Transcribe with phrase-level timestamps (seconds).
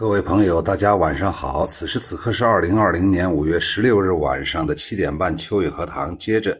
[0.00, 1.66] 各位朋友，大家晚上好。
[1.66, 6.58] 此时此刻是二零二零年五月十六日晚上的七点半，秋雨荷塘接着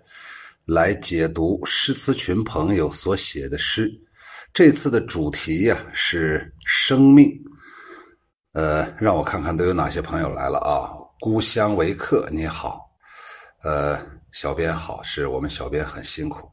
[0.66, 3.90] 来解读诗词群朋友所写的诗。
[4.52, 7.32] 这次的主题呀是生命。
[8.52, 10.92] 呃，让我看看都有哪些朋友来了啊！
[11.18, 12.90] 故乡为客，你好。
[13.62, 13.98] 呃。
[14.32, 16.48] 小编好，是我们小编很辛苦，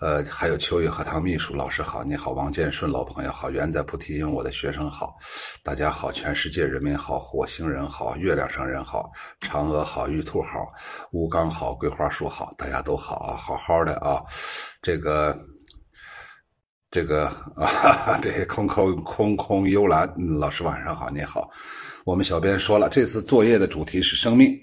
[0.00, 5.16] 呃，还有秋雨荷塘秘书老师好，你好，王建顺老朋友好，远在菩提营我的学生好，
[5.64, 10.72] 大家好，全世界人民好，火星人好，月亮上人好，嫦娥好，玉兔好，
[11.10, 14.22] 吴刚好，桂花树好，大家都好啊，好好的啊，
[14.82, 15.34] 这个
[16.90, 20.06] 这个啊， 对，空空空空幽兰
[20.38, 21.48] 老师晚上好，你好，
[22.04, 24.54] 我们小编说了，这次作业的主题是生命。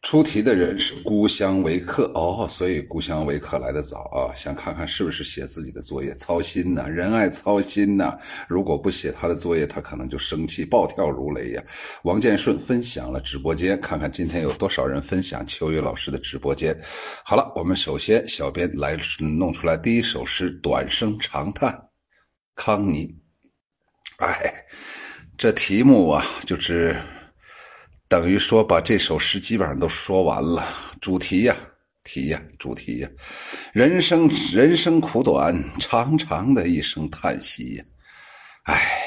[0.00, 8.16] 出题的人是故乡为客哦，所以故乡为客来的早啊，想看看是不是写自己的作业，操心呐，人爱操心呐。
[8.46, 11.62] 如果不写他的作业，他可能就生气，暴跳如雷呀。
[12.04, 16.74] 王建顺分享了直播间，看看今天有多少人分享秋月老师的直播间。
[17.24, 18.96] 好了，我们首先小编来
[19.38, 21.76] 弄出来第一首诗，短声长叹，
[22.54, 23.12] 康妮。
[24.18, 24.54] 哎，
[25.36, 26.96] 这题目啊，就是。
[28.08, 30.66] 等于说把这首诗基本上都说完了，
[31.00, 31.54] 主题呀，
[32.02, 33.08] 题呀，主题呀，
[33.72, 37.84] 人生人生苦短，长长的一声叹息呀，
[38.64, 39.04] 唉。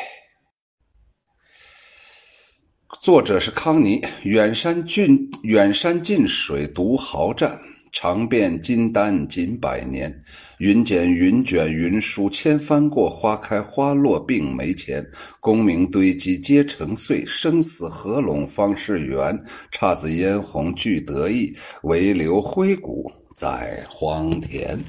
[3.02, 7.60] 作者是康尼，远山近远山近水独豪战。
[7.92, 10.22] 长遍金丹锦百年，
[10.60, 15.06] 云卷云卷云舒千帆过，花开花落并没钱。
[15.40, 19.38] 功名堆积皆成碎，生死合拢方是缘。
[19.74, 21.54] 姹紫嫣红俱得意，
[21.84, 24.80] 唯留灰骨在荒田。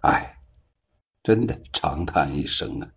[0.00, 0.34] 哎，
[1.22, 2.88] 真的长叹一声啊！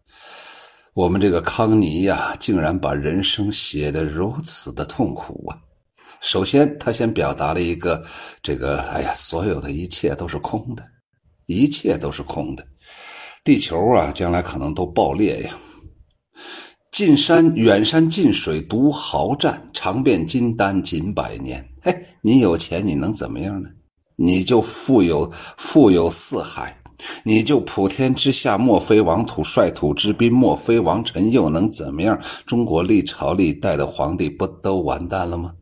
[0.93, 5.57] 我们这个康妮呀，竟然把人生写得如此的痛苦啊！
[6.21, 8.01] 首先，他先表达了一个
[8.43, 10.85] 这个，哎呀，所有的一切都是空的，
[11.47, 12.65] 一切都是空的，
[13.43, 15.57] 地球啊，将来可能都爆裂呀。
[16.91, 21.65] 近山远山近水独豪战，尝遍金丹锦百年。
[21.81, 23.69] 嘿，你有钱，你能怎么样呢？
[24.17, 26.77] 你就富有富有四海，
[27.23, 32.19] 你就普天之下莫非王土，率土之滨莫非王臣，又能怎么样？
[32.45, 35.53] 中国历朝历代的皇帝不都完蛋了吗？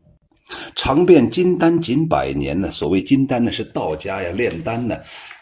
[0.74, 2.70] 尝遍金丹仅百年呢？
[2.70, 4.96] 所谓金丹呢，是道家呀，炼丹呢，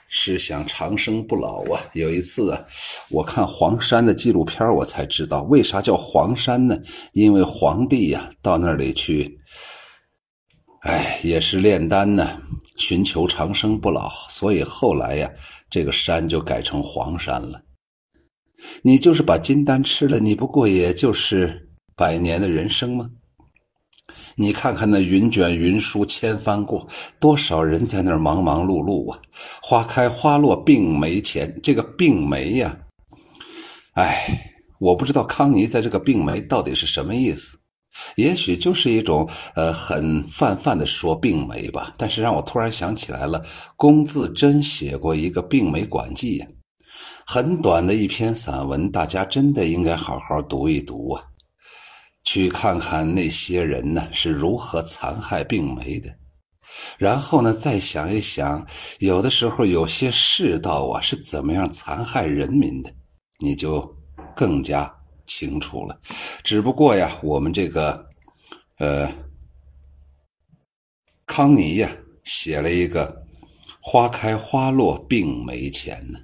[0.08, 1.80] 是想长生不老啊。
[1.92, 2.60] 有一次啊，
[3.10, 6.76] 我看黄山的纪录片，我才知道为啥叫黄山呢？
[7.12, 9.38] 因为皇帝呀到那里去，
[10.80, 12.40] 哎，也是炼丹呢，
[12.76, 15.30] 寻求长生不老，所以后来呀，
[15.70, 17.62] 这个山就改成黄山了。
[18.82, 23.08] 你就是把金丹吃了，你不过也就是百年的人生吗？
[24.38, 26.86] 你看看那云卷云舒千帆过，
[27.18, 29.18] 多少人在那儿忙忙碌碌啊！
[29.62, 32.78] 花开花落并没钱，这个并没呀，
[33.94, 37.56] 哎，我不知道康妮在这个并没到底是什么意思，
[38.16, 41.94] 也许就是一种呃很泛泛的说并没吧。
[41.96, 43.42] 但是让我突然想起来了，
[43.74, 46.46] 龚自珍写过一个《病梅馆记》呀，
[47.24, 51.24] 很短的一篇散文，大家真的应该好好读一读啊。
[52.26, 56.12] 去看看那些人呢是如何残害病梅的，
[56.98, 58.66] 然后呢再想一想，
[58.98, 62.92] 有的时候有些世道啊是怎么样残害人民的，
[63.38, 63.80] 你就
[64.34, 64.92] 更加
[65.24, 65.98] 清楚了。
[66.42, 68.04] 只不过呀，我们这个
[68.78, 69.08] 呃
[71.26, 71.88] 康妮呀
[72.24, 73.24] 写了一个
[73.80, 76.18] “花开花落并没钱”呢，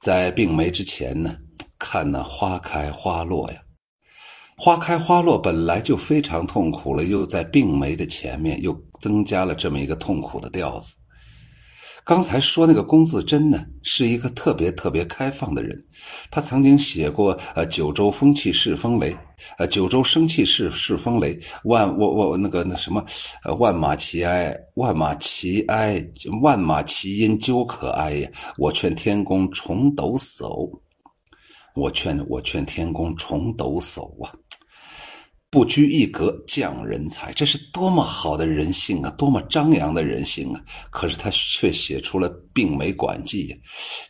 [0.00, 1.36] 在病梅之前呢，
[1.78, 3.62] 看那花开花落呀。
[4.58, 10.94] 花开花落本来就非常痛苦了，又在病梅的前面又增加了这么一个痛苦的调子。
[12.06, 15.78] 刚才说那个龚自珍呢，是一个特别特别开放的人，
[16.30, 19.14] 他曾经写过“呃九州风气是风雷，
[19.58, 23.04] 呃九州生气是是风雷，万我我那个那什么，
[23.44, 26.02] 呃万马齐哀，万马齐哀，
[26.40, 28.30] 万马齐喑究可哀呀！
[28.56, 30.70] 我劝天公重抖擞，
[31.74, 34.32] 我劝我劝天公重抖擞啊！”
[35.50, 39.10] 不拘一格降人才，这是多么好的人性啊！
[39.16, 40.60] 多么张扬的人性啊！
[40.90, 43.54] 可是他却写出了病梅馆记，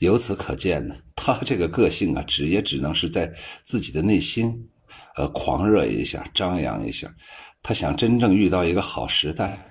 [0.00, 3.30] 由此可见呢，他这个个性啊，只也只能是在
[3.62, 4.50] 自己的内心，
[5.16, 7.14] 呃，狂热一下，张扬一下。
[7.62, 9.66] 他想真正遇到一个好时代，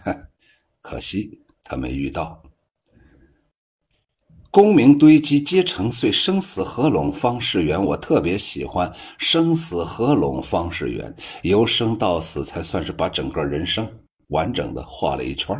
[0.82, 1.30] 可惜
[1.64, 2.45] 他没遇到。
[4.56, 7.84] 功名堆积皆成碎，生死合拢方是缘。
[7.84, 11.14] 我特别喜欢生死合拢方是缘，
[11.44, 13.86] 由生到死才算是把整个人生
[14.30, 15.54] 完整的画了一圈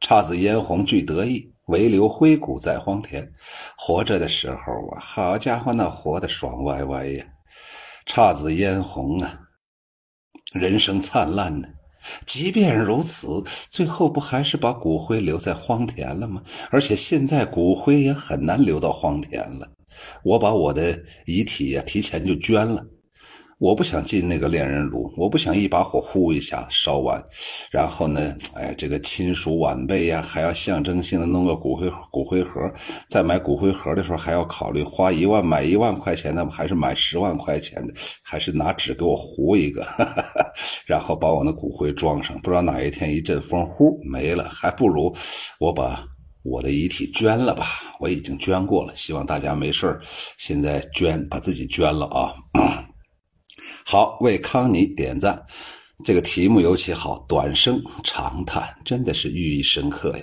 [0.00, 3.30] 姹紫嫣红俱得意，唯留灰骨在荒田。
[3.76, 4.56] 活着的时候
[4.92, 7.26] 啊，好家伙，那活得爽歪歪呀！
[8.06, 9.40] 姹紫嫣红啊，
[10.54, 11.68] 人生灿烂呢。
[12.26, 16.42] 即便如此，最后不还是把骨灰留在荒田了吗？
[16.70, 19.68] 而且现在骨灰也很难留到荒田了。
[20.22, 22.84] 我把我的遗体呀提前就捐了。
[23.62, 27.22] 我不想进那个炼人炉，我不想一把火呼一下烧完，
[27.70, 32.60] 然后呢，哎，这个亲属晚辈呀，还要象征性的弄个骨灰骨灰盒，
[33.08, 37.94] 在买骨灰盒的时候还要考虑花一万买一万块钱的，还是买十万块钱的，
[38.24, 39.86] 还是拿纸给我糊一个，
[40.84, 45.14] 然后把我那骨灰装上，不知道哪一天一阵风呼没了，还不如
[45.60, 46.04] 我把
[46.42, 47.64] 我的遗体捐了吧，
[48.00, 49.96] 我已经捐过了，希望大家没事
[50.36, 52.34] 现在捐把自己捐了啊。
[53.84, 55.44] 好，为康妮点赞，
[56.04, 60.22] 这个题目尤其好，短声长叹，真的是寓意深刻呀。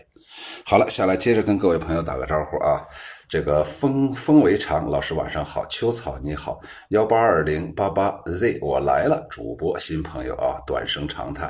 [0.65, 2.81] 好了，下来接着跟各位朋友打个招呼啊。
[3.27, 6.59] 这个风风为长，老师晚上好，秋草你好，
[6.89, 11.49] 幺八二零八八 Z 我来了，主播新朋友啊，短声长叹。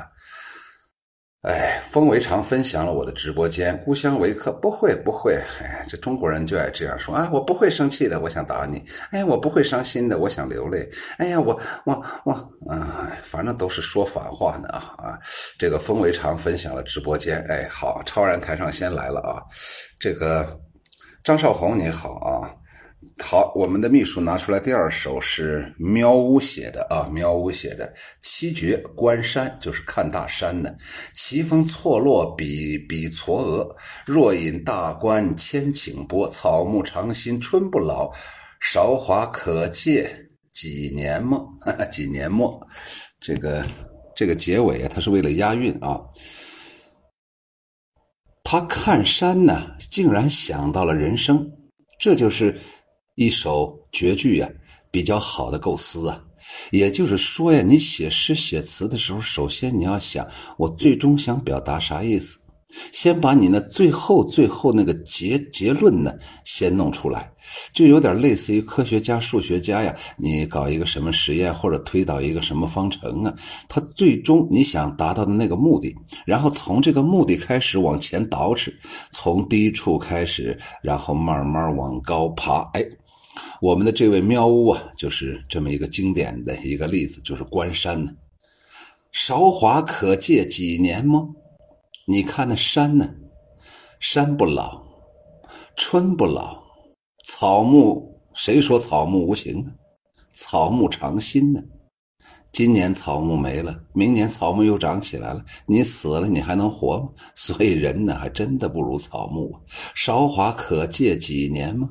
[1.42, 7.14] 哎，风为常分享了我的直播间，故乡为客，不会不会，哎，这中国人就爱这样说。
[7.14, 11.94] 啊，我不会生气的，我想打你，哎，我不会伤心的，我想流泪，哎呀，我我
[12.26, 12.32] 我，
[12.70, 15.18] 啊，反正都是说反话呢啊啊，
[15.58, 19.40] 这个风为常分享了直播间，哎，好，超然台上先来了啊，
[19.98, 20.46] 这个
[21.24, 22.52] 张少红你好啊。
[23.22, 27.86] 好，我们的秘书拿出来第二首是喵呜写的啊，喵呜写的
[28.22, 30.74] 《七绝观山》，就是看大山呢。
[31.14, 33.76] 奇峰错落比比嵯峨，
[34.06, 36.28] 若饮大观千顷波。
[36.30, 38.10] 草木长新春不老，
[38.58, 40.10] 韶华可借
[40.52, 41.46] 几年梦？
[41.92, 42.58] 几年末？
[43.20, 43.64] 这个
[44.16, 46.00] 这个结尾啊，它是为了押韵啊。
[48.42, 51.46] 他看山呢，竟然想到了人生，
[51.98, 52.58] 这就是。
[53.20, 54.48] 一首绝句呀，
[54.90, 56.18] 比较好的构思啊，
[56.70, 60.26] 也就是说呀，你写诗写词的时候，首先你要想，
[60.56, 62.38] 我最终想表达啥意思，
[62.92, 66.14] 先把你那最后最后那个结结论呢，
[66.44, 67.30] 先弄出来，
[67.74, 73.34] 就有点类似于科学家、数学家呀，你搞一个什么实验或者推导一个什么方程啊，
[73.68, 75.94] 他最终你想达到的那个目的，
[76.24, 78.72] 然后从这个目的开始往前倒饬，
[79.10, 82.82] 从低处开始，然后慢慢往高爬，哎。
[83.60, 88.12] 我们的这位喵呜啊，就是这么一个经典的一个例子，就是关山呢。
[89.12, 91.34] 韶华可借几年么？
[92.06, 93.08] 你看那山呢，
[94.00, 94.82] 山不老，
[95.76, 96.62] 春不老，
[97.24, 99.72] 草木谁说草木无情呢？
[100.32, 101.62] 草木常新呢。
[102.52, 105.44] 今年草木没了，明年草木又长起来了。
[105.66, 107.10] 你死了，你还能活吗？
[107.34, 109.60] 所以人呢，还真的不如草木啊。
[109.94, 111.90] 韶华可借几年吗？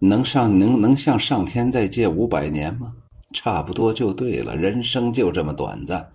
[0.00, 2.92] 能上能能向上天再借五百年吗？
[3.34, 4.56] 差不多就对了。
[4.56, 6.08] 人生就这么短暂。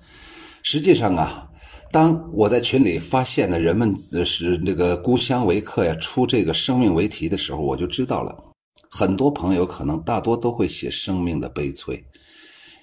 [0.63, 1.50] 实际上啊，
[1.91, 3.94] 当我在群里发现呢，人们
[4.25, 8.35] 是那个“故乡为客”呀，出这个“生命为题”的时候，我就知道了。
[8.89, 12.03] 很多朋友可能大多都会写生命的悲催，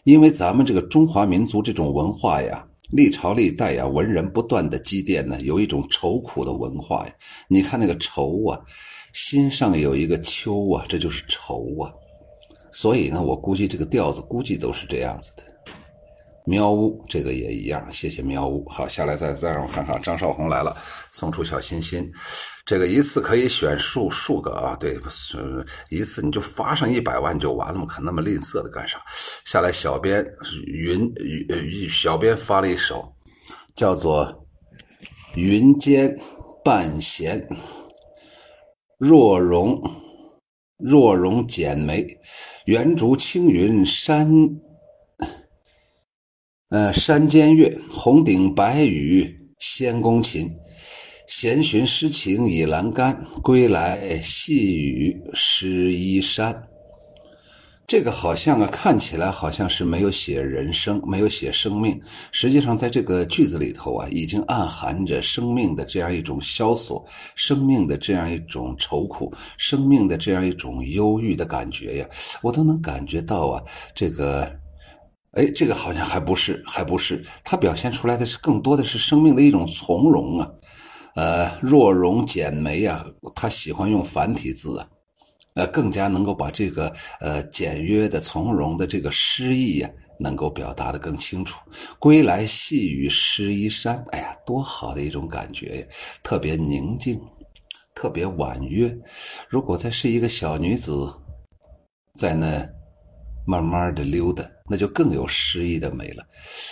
[0.05, 7.13] 因为咱们这个中华民族这种文化呀，历朝历代呀，文人不断的积淀呢，有一种愁苦的文化呀。
[7.49, 8.61] 你看那个愁啊。
[9.13, 11.93] 心上有一个秋啊，这就是愁啊，
[12.71, 15.45] 所以呢，我估计这个调子估计都是这样子的。
[16.47, 18.67] 喵呜，这个也一样，谢谢喵呜。
[18.69, 20.75] 好，下来再再让我看看，张少红来了，
[21.13, 22.11] 送出小心心。
[22.65, 29.01] 这个一次可以选数数个啊，对，是一次你就发上一百万就完了嘛，可那么吝啬的干啥？
[29.45, 30.25] 下来，小编
[30.67, 33.15] 云云，小编发了一首，
[33.75, 34.27] 叫做
[35.39, 36.19] 《云间
[36.65, 37.39] 半闲》。
[39.01, 39.81] 若容，
[40.77, 42.07] 若容剪梅，
[42.67, 44.31] 圆竹青云山，
[46.69, 50.55] 呃，山间月，红顶白羽仙宫琴，
[51.27, 56.69] 闲寻诗情倚栏杆，归来细雨湿衣衫。
[57.91, 62.01] 这个好像啊，看起来好像是没有写人生，没有写生命。
[62.31, 67.05] 实际上，在这个句子里头啊，已经暗含着生命的这样一种萧索，
[67.35, 72.07] 生命的这样一种愁苦，生命的这样一种忧郁的感觉呀，
[72.43, 73.61] 我都能感觉到啊。
[73.93, 74.45] 这个，
[75.33, 80.49] 哎，这个好像还不是，还不是，它表现出来的是更多的是生命的一种从容啊。
[81.17, 83.05] 呃，若容简眉啊，
[83.35, 84.87] 他喜欢用繁体字啊，
[85.61, 86.91] 呃，更加能够把这个
[87.21, 91.61] 呃简约的、从容的这个诗意呀，能够表达的更清楚。
[91.99, 95.87] 归来细雨湿衣衫，哎呀，多好的一种感觉呀，
[96.23, 97.21] 特别宁静，
[97.95, 98.91] 特别婉约。
[99.51, 101.13] 如果再是一个小女子，
[102.15, 102.67] 在那
[103.47, 104.45] 慢慢的溜达。
[104.73, 106.25] 那就更有诗意的美了。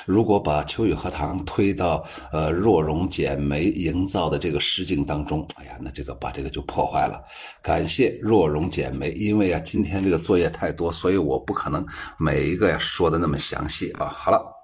[0.06, 7.20] 如果把秋雨荷塘推到呃若容剪梅营造的这个诗境当中，哎呀，那这个把这个就破坏了。
[7.60, 11.84] 感谢若容剪梅，因为啊今天这个作业太多，所以我不可能
[12.18, 14.06] 每一个呀说的那么详细啊。
[14.06, 14.57] 好了。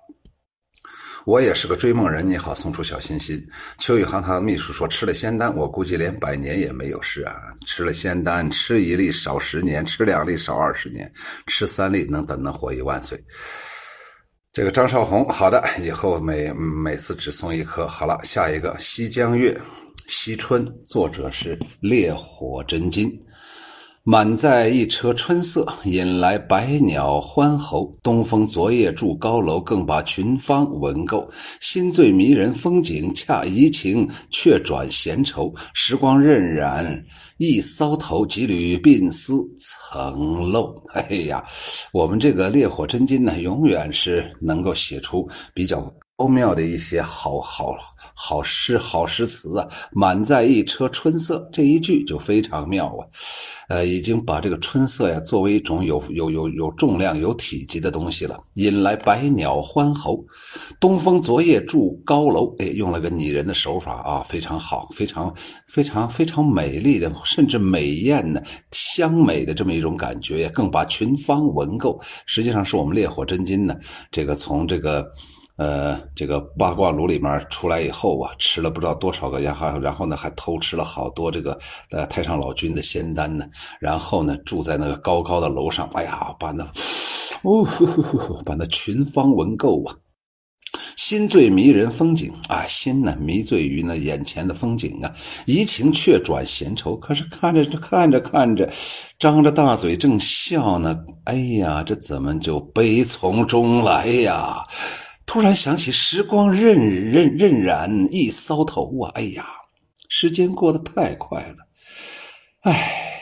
[1.25, 3.43] 我也是个追梦人，你好，送出小心心。
[3.78, 7.35] 秋雨荷塘秘书说吃了仙丹，我估计连百年也没有事啊。
[7.66, 11.11] 吃了仙丹，吃一粒少十年，吃两粒少二十年，
[11.47, 13.19] 吃三粒能等能活一万岁。
[14.52, 17.88] 这个张少红，好的，以后每每次只送一颗。
[17.88, 19.50] 好了，下一个《西江月·
[20.07, 23.11] 惜春》，作者是烈火真金。
[24.07, 27.91] 满载一车春色，引来百鸟欢候。
[28.03, 31.27] 东风昨夜筑高楼，更把群芳闻够。
[31.59, 35.55] 心醉迷人风景，恰怡情，却转闲愁。
[35.73, 37.03] 时光荏苒，
[37.39, 40.85] 一搔头，几缕鬓丝曾漏。
[40.93, 41.43] 哎呀，
[41.91, 45.91] 我们这个烈火真金呢，永远是能够写出比较。
[46.16, 47.75] 欧妙的一些好好
[48.14, 53.02] 好诗好诗词啊，满载一车春色，这一句就非常妙啊，
[53.68, 60.25] 呃，已经把这个春色呀作为一种有有有有重量、有体积的东西了，引来百鸟欢候。
[60.78, 65.35] 东风昨夜筑高楼，哎，用了个拟人的手法啊，非常好，非常
[65.66, 68.40] 非常非常美丽的，甚至美艳的、
[68.71, 73.75] 香美的这么一种感觉呀，更把群芳闻够，实际上是我们烈火真金呢，
[74.12, 75.12] 这个从这个。
[75.57, 81.57] 呃，这个八卦炉里面出来以后啊，吃了不知道多少个然后然后呢还偷吃了好多这个
[81.91, 83.47] 呃太上老君的仙丹呢，
[83.79, 86.65] 然后呢住在那个高高的楼上，哎呀，把那
[87.43, 87.65] 哦，
[88.45, 89.95] 把那群芳闻够啊，
[90.97, 95.15] 心醉迷人风景啊，心呢迷醉于那眼前的风景啊，
[95.47, 96.97] 怡情却转闲愁。
[96.97, 98.69] 可是看着看着看着，
[99.21, 104.65] 张着大嘴正笑呢，哎呀，这怎么就悲从中来呀？
[105.26, 109.11] 突然想起时光荏苒荏苒一搔头啊！
[109.14, 109.47] 哎呀，
[110.09, 111.57] 时间过得太快了。
[112.61, 113.21] 哎，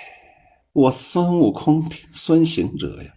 [0.73, 1.83] 我孙悟空
[2.13, 3.11] 孙行者呀，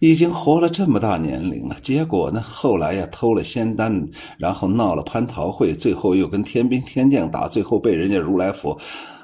[0.00, 4.06] 已经活了这么大年龄了，结果呢，后来呀偷了仙丹，
[4.38, 8.78] 然后闹了蟠桃会，最后又跟天兵天将打，最后被人家如来佛，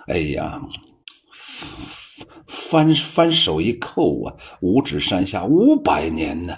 [0.08, 0.60] 哎呀，
[2.46, 6.56] 翻翻手一扣啊，五指山下五百年呢。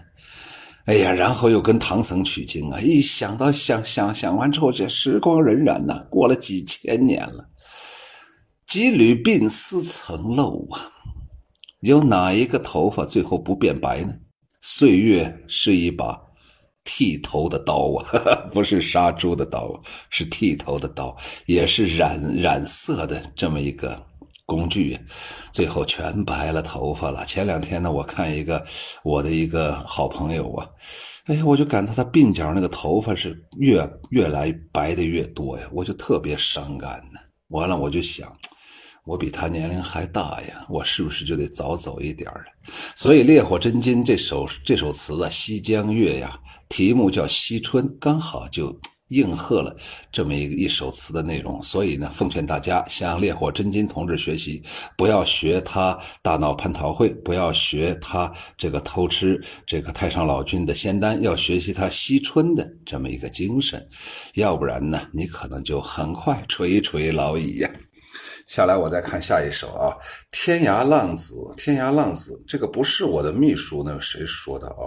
[0.88, 2.80] 哎呀，然后又跟唐僧取经啊！
[2.80, 7.47] 一想到想想想完之后，这时光荏苒呐，过了几千年了，
[8.64, 10.90] 几缕鬓丝曾漏啊！
[11.80, 14.14] 有哪一个头发最后不变白呢？
[14.62, 16.18] 岁月是一把
[16.85, 18.09] 剃头的刀啊，
[18.50, 19.78] 不是杀猪的刀，
[20.09, 21.14] 是剃头的刀，
[21.45, 24.02] 也是染染色的这么一个。
[24.49, 24.99] 工具，
[25.52, 27.23] 最后全白了头发了。
[27.26, 28.64] 前两天呢，我看一个
[29.05, 30.67] 我的一个好朋友啊，
[31.26, 37.21] 哎，我就感到他鬓角那个头发是越越来白的越多呀，我就特别伤感呢。
[37.49, 38.35] 完了，我就想，
[39.05, 42.47] 我比他年龄还大呀，我是不是就得早走一点儿
[42.97, 46.40] 所以《烈火真金》这首这首词啊，《西江月》呀，
[46.71, 48.75] 题目叫《惜春》，刚好就。
[49.09, 49.75] 应和了
[50.12, 54.62] 这么一一首词的内容，所以呢，奉劝大家向烈火真金同志学习，
[54.97, 63.88] 不要学他大闹蟠桃会，不要学他这个偷吃这个太上老君的仙丹，要学习他惜春的这么一个精神，
[64.35, 67.71] 要不然呢，你可能就很快垂垂老矣呀。
[68.47, 69.93] 下来我再看下一首啊，
[70.31, 74.85] 《天涯浪子》，天涯浪子，这个不是我的秘书，那个谁说的啊？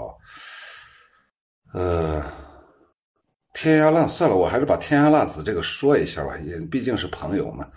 [1.74, 2.51] 呃。
[3.54, 7.68] 天涯浪，算了，我还是把天涯浪子这个说一下吧，也毕竟是朋友嘛。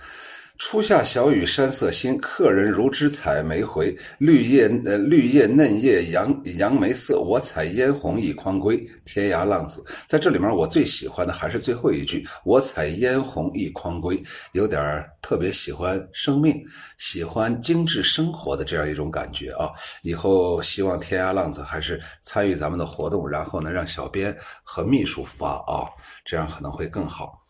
[0.57, 3.95] 初夏小雨山色新，客人如织采梅回。
[4.19, 8.77] 绿叶呃，绿叶嫩叶杨杨梅色，我采嫣红一筐归。
[9.05, 16.65] 天涯浪子，在这里面我最喜欢的还是最后一句，我采嫣红一筐归，有点特别喜欢生命，
[16.99, 19.71] 喜欢精致生活的这样一种感觉啊。
[20.03, 25.83] 以后希望天涯浪子还是参与咱们的活动，然后呢让小编和秘书发啊，
[26.25, 27.43] 这样可能会更好。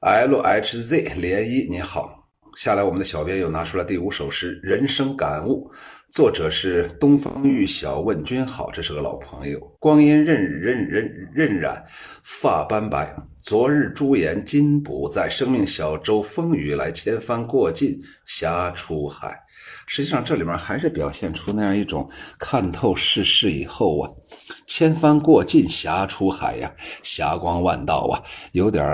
[0.00, 2.17] L H Z 连一，你好。
[2.58, 5.70] 下来，我们的小编又拿出了第五首诗《人生感悟》。
[6.10, 9.60] 作者是东方玉晓，问君好，这是个老朋友。
[9.78, 11.80] 光阴荏苒荏荏苒，
[12.24, 13.14] 发斑白。
[13.42, 17.96] 昨日朱颜今不在，生命小舟风雨来，千帆过尽
[18.26, 19.40] 霞出海。
[19.86, 22.10] 实际上，这里面还是表现出那样一种
[22.40, 24.10] 看透世事以后啊，
[24.68, 26.70] 千帆过尽霞出海呀，
[27.02, 28.22] 霞光万道啊，
[28.52, 28.84] 有点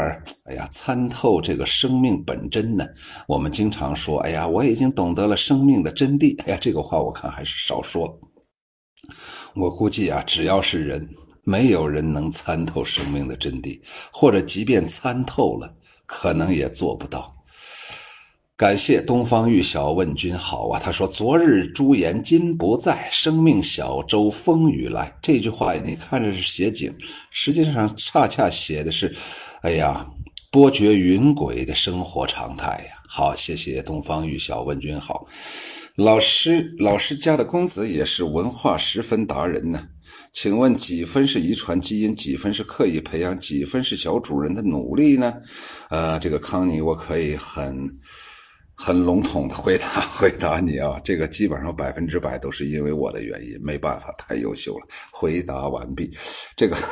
[0.44, 2.86] 哎呀参透这个生命本真呢。
[3.26, 6.40] 我们经常说，哎呀，我已经懂得了生命的真谛。
[6.44, 8.18] 哎呀，这个话我看还是少说。
[9.56, 11.04] 我估计啊，只要是人，
[11.42, 13.80] 没有人能参透生命的真谛，
[14.12, 15.74] 或者即便参透了，
[16.06, 17.33] 可能也做不到。
[18.56, 20.80] 感谢东方玉晓问君好啊！
[20.80, 26.94] 他说：“昨日朱颜今不在，生命小舟风雨来。”这句话你看着是写景，
[27.32, 29.12] 实际上恰恰写的是，
[29.62, 30.06] 哎呀，
[30.52, 32.94] 波谲云诡的生活常态呀。
[33.08, 35.26] 好，谢谢东方玉晓问君好。
[35.96, 39.84] 老师，老师家的公子也是文化十分达人呢。
[40.32, 45.34] 请问几分是遗传基因，几分是刻意培养，几分是小主人的努力呢？
[45.90, 47.90] 呃，这个康妮，我可以很。
[48.76, 49.86] 很笼统的回答
[50.18, 54.86] 回答你啊，这个基本上百分之百都是因为我的原因，没办法，太优秀了。
[55.10, 56.10] 回答完毕，
[56.56, 56.76] 这个。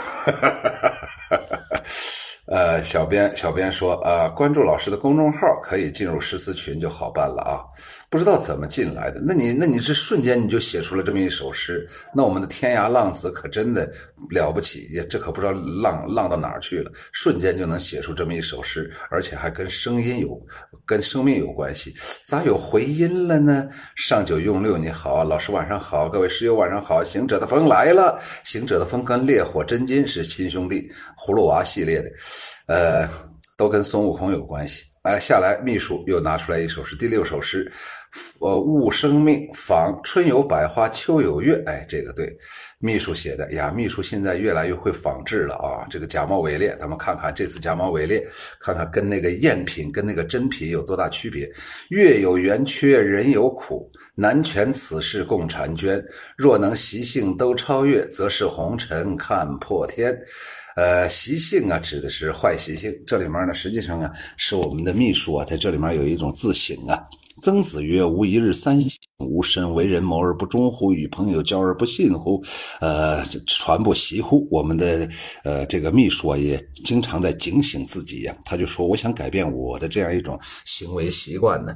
[2.47, 7.65] 呃，小编小编说，呃，关注老师的公众号可以进入诗词群就好办了啊。
[8.11, 13.91] 不知道怎么进来的，那你那你是瞬间你就写出了这么一首诗，那我们的天涯浪子可真的
[14.29, 20.39] 了不起，也这可不知道浪浪到哪儿去了，瞬间就能写出这么一首诗，而且还跟声音有
[20.85, 21.95] 跟生命有关系，
[22.27, 23.67] 咋有回音了呢？
[23.97, 32.11] 上九用六，你好，老师晚上好，各位师友晚上好，行者的风来了，行者的风跟烈火真金是亲兄弟，葫芦娃系列的。
[32.67, 33.09] 呃，
[33.57, 34.85] 都跟孙悟空有关系。
[35.03, 37.69] 哎，下来秘书又拿出来一首诗，第六首诗，
[38.41, 41.61] 呃，悟生命仿春有百花，秋有月。
[41.67, 42.33] 哎，这个对，
[42.79, 43.73] 秘书写的呀。
[43.75, 45.85] 秘书现在越来越会仿制了啊。
[45.91, 48.25] 这个假冒伪劣，咱们看看这次假冒伪劣，
[48.61, 51.51] 看看跟那个赝品跟那个真品有多大区别。
[51.89, 56.01] 月有圆缺，人有苦，难全此事共婵娟。
[56.37, 60.17] 若能习性都超越，则是红尘看破天。
[60.77, 62.91] 呃，习性啊，指的是坏习性。
[63.07, 67.03] 这里面呢，实际上啊，是我们的秘书啊，在这里面有一种自省啊。
[67.43, 70.93] 曾子曰：“吾一日三省吾身：为人谋而不忠乎？
[70.93, 72.41] 与朋友交而不信乎？
[72.81, 75.09] 呃，传不习乎？”我们的
[75.43, 78.37] 呃这个秘书啊，也经常在警醒自己呀。
[78.45, 81.75] 他就说：“我想改变我的这样一种行为习惯呢。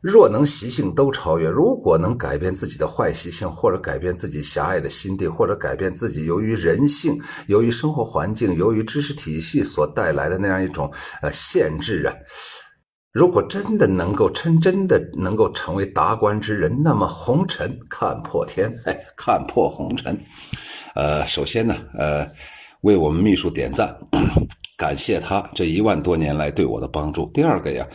[0.00, 12.14] 若能习性都超越，如果能改变自己的坏习性，或者改变自己狭隘的心地，或者改变自己由于人性、由于生活环境、由于知识体系所带来的那样一种呃限制啊。”
[13.12, 20.18] 如果真的能够真真的能够成为达官之人，那么红尘看破天， 哎，看破红尘。
[20.94, 22.26] 呃，首先呢，呃，
[22.80, 23.94] 为我们秘书点赞，
[24.78, 27.30] 感谢他这一万多年来对我的帮助。
[27.34, 27.86] 第二个呀，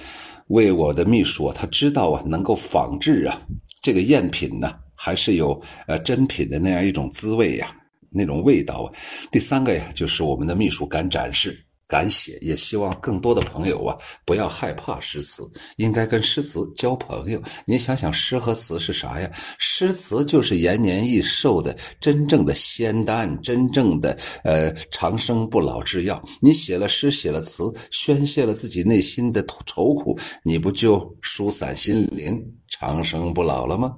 [0.49, 3.41] 为我的秘书，他知道啊，能够仿制啊，
[3.81, 7.75] 这个赝品呢，还是有呃真品的那样一种滋味呀，
[8.11, 8.93] 那种味道啊。
[9.31, 11.59] 第三个呀，就是我们的秘书敢展示。
[11.87, 17.41] 敢写，也希望更多的朋友啊，不要害怕诗词，应该跟诗词交朋友。
[17.65, 19.31] 你想想，诗和词是啥呀？
[19.57, 26.21] 诗词就是延年益寿的真正的仙丹，真正的呃长生不老之药。
[26.41, 33.95] 你写了诗，写了词，宣泄了自己内心的愁苦，你不就疏散心灵，长生不老了吗？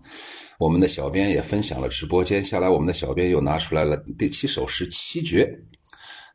[0.60, 5.44] 我们的小编也分享了直播间下来，我们的小编又拿出来了第七首诗《七绝》。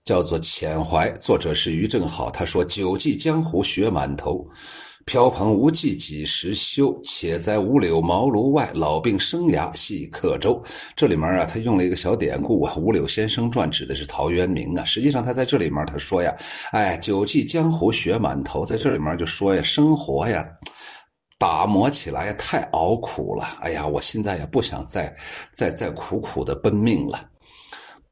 [0.04, 2.30] 叫做遣怀，作者是于正好。
[2.30, 4.46] 他说：“久记江湖雪满头，
[5.06, 7.00] 飘蓬无计几时休？
[7.02, 10.62] 且在五柳茅庐外，老病生涯系客舟。”
[10.94, 14.84] 这里面啊，他用了一个小典故啊，《五柳先生传》指的是陶渊明啊。
[14.84, 16.36] 实际上，他在这里面他说呀
[16.72, 20.46] ：“哎，久记江湖雪满头，在这里面就说呀，生活呀，
[21.38, 23.44] 打磨起来太熬苦了。
[23.62, 25.14] 哎呀，我现在也不想再
[25.54, 27.28] 再再苦苦的奔命了。”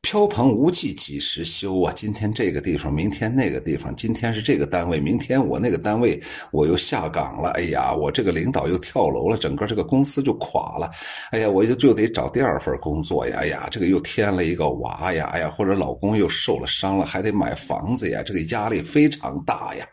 [0.03, 1.93] 飘蓬无计几时休啊！
[1.95, 7.51] 今天这个地方，明天那个地方，今天是这个单位，明天我那个单位我又下岗了。
[7.51, 10.91] 哎呀，我这个领导又跳楼了，整个这个公司就垮了。
[11.31, 13.39] 哎呀，我就就得找第二份工作呀。
[13.39, 15.27] 哎呀，这个又添了一个娃呀。
[15.33, 18.25] 哎呀，或者老公又受了伤了，还得买房子呀。
[18.27, 19.87] 这个压力非常大呀。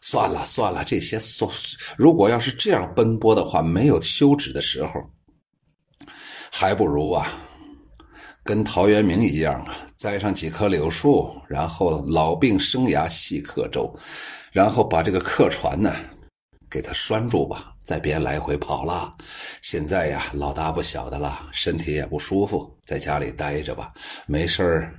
[0.00, 1.48] 算了算了，这些说，
[1.98, 4.92] 如果要是这样奔波的话，没有休止的时候，
[6.50, 7.28] 还不如啊。
[8.44, 13.92] 跟陶渊明一样啊，栽上几棵柳树，然后老病生涯系客舟，
[14.50, 15.94] 然后把这个客船呢
[16.68, 19.12] 给它拴住吧，再别来回跑了。
[19.62, 23.92] 现在呀，老大不小的了，身体也不舒服，在家里待着吧，
[24.26, 24.94] 没事儿，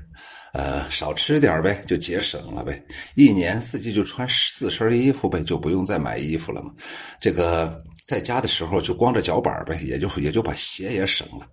[0.54, 2.82] 呃，少吃点呗，就节省了呗。
[3.16, 6.72] 一年四季就穿四身衣服呗，就不用再买衣服了嘛。
[7.20, 11.48] 这个在家的时候就光着脚板呗，也就也就把鞋也省了。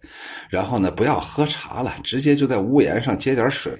[0.49, 3.73] 然后呢，不要喝茶了，直接就在屋檐上接点水。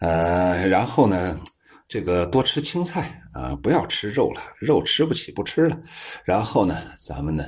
[0.00, 1.38] 呃，然后呢？
[1.86, 5.78] 这个多吃青菜啊，不要吃肉了，肉吃不起，不吃了。
[6.24, 7.44] 然后呢，咱们呢，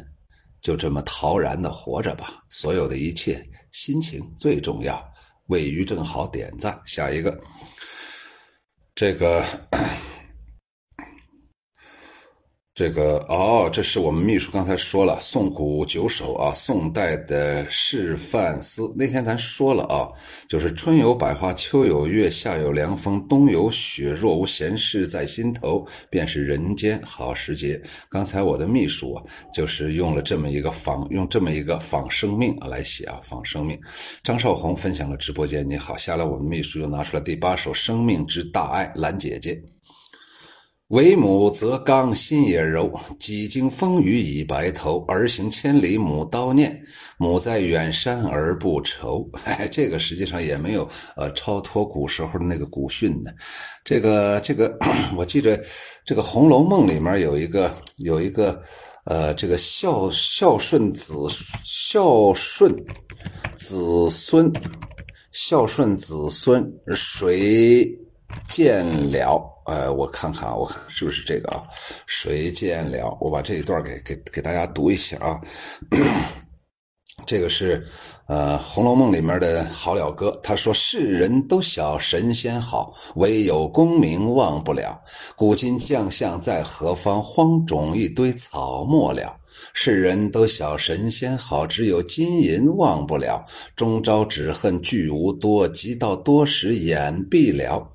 [0.61, 2.45] 就这么陶然的活着吧。
[2.49, 5.03] 所有的一切，心情最重要。
[5.47, 7.37] 为于正好点赞，下一个，
[8.95, 9.43] 这个。
[12.77, 18.83] 这个哦，这是我们秘书刚才说了，宋古九首啊，宋代的示范诗。
[18.95, 20.07] 那天咱说了啊，
[20.47, 24.11] 就是春有百花，秋有月，夏有凉风，冬有雪。
[24.11, 27.81] 若无闲事在心头，便是人间好时节。
[28.11, 33.81] 刚才我的秘书啊，就是用了这么一个仿，用这么一个仿生命来写啊，仿生命。
[34.23, 35.97] 张少红分享了直播间，你好。
[35.97, 39.76] 下来我们秘书又拿出来第八首《生命之大爱》，兰姐姐。
[40.89, 42.89] 为母则刚，心也柔。
[43.19, 46.81] 几经风雨已白头，儿行千里母叨念。
[47.19, 49.29] 母在远山而不愁。
[49.45, 53.33] 哎，这个实际上也没有呃超脱古时候的那个古训呢。
[53.85, 54.79] 这个这个，
[55.19, 55.61] 我记着
[56.05, 58.63] 这个《红楼梦》里面有一个有一个
[59.07, 61.15] 呃，这个孝孝顺子
[61.65, 62.73] 孝顺
[63.57, 64.53] 子孙
[65.33, 67.93] 孝顺子孙谁
[68.47, 69.56] 见了？
[69.67, 71.63] 呃，我看看啊，我看是不是这个啊？
[72.07, 73.17] 谁见了？
[73.21, 75.41] 我把这一段给给给大家读一下啊。
[77.27, 77.85] 这个是
[78.29, 85.03] 呃《红楼梦》里面的好了歌，他说：“世人都晓神仙好，唯有功名忘不了。
[85.35, 87.21] 古今将相在何方？
[87.23, 89.35] 荒冢一堆草没了。
[89.73, 93.43] 世人都晓神仙好，只有金银忘不了。
[93.75, 97.91] 终朝只恨聚无多，及到多时眼闭了。”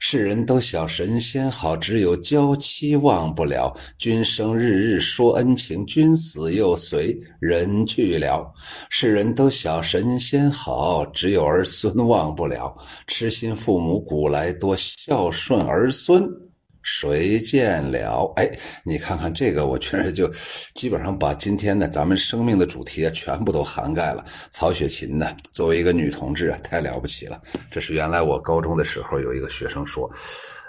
[0.00, 3.74] 世人都晓神仙好，只有娇妻忘不了。
[3.98, 8.52] 君生日日说恩情，君死又随人去了。
[8.90, 12.74] 世人都晓神仙好，只有儿孙忘不了。
[13.06, 16.47] 痴心父母古来多，孝顺儿孙。
[16.90, 18.32] 谁见了？
[18.36, 18.50] 哎，
[18.82, 20.26] 你看看这个，我确实就
[20.74, 24.24] 基本上把今天的咱们生命的主题啊全部都涵盖了。
[24.50, 27.38] 曹雪芹呢，作为一个女同志啊，太了不起了。
[27.70, 30.10] 这是原来我高中的时候有一个学生说，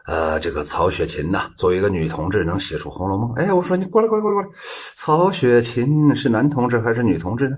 [0.08, 3.32] 呃，这个曹雪芹呢，作为一个女同志能写出《红楼梦》。
[3.40, 4.50] 哎，我说你过来过来过来过来，
[4.98, 7.56] 曹雪芹是男同志还是女同志呢？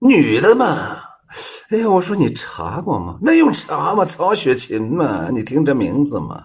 [0.00, 0.98] 女的嘛。
[1.70, 3.18] 哎呀，我说你查过吗？
[3.22, 4.04] 那用查吗？
[4.04, 6.42] 曹雪芹嘛，你听这名字嘛。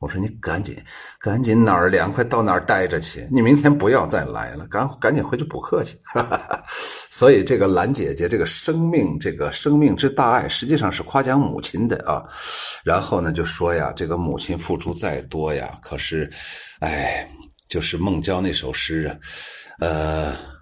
[0.00, 0.76] 我说你赶紧，
[1.20, 3.26] 赶紧哪儿凉快到哪儿待着去。
[3.32, 5.98] 你明天不要再来了，赶赶紧回去补课去。
[7.10, 12.22] 所以这个兰姐姐这个生命，这个生命之大爱，实际上是夸奖母亲的啊。
[12.84, 16.30] 然后呢，就说呀，这个母亲付出再多呀，可是，
[16.80, 17.28] 哎，
[17.68, 19.16] 就是孟郊那首诗啊，
[19.80, 20.57] 呃。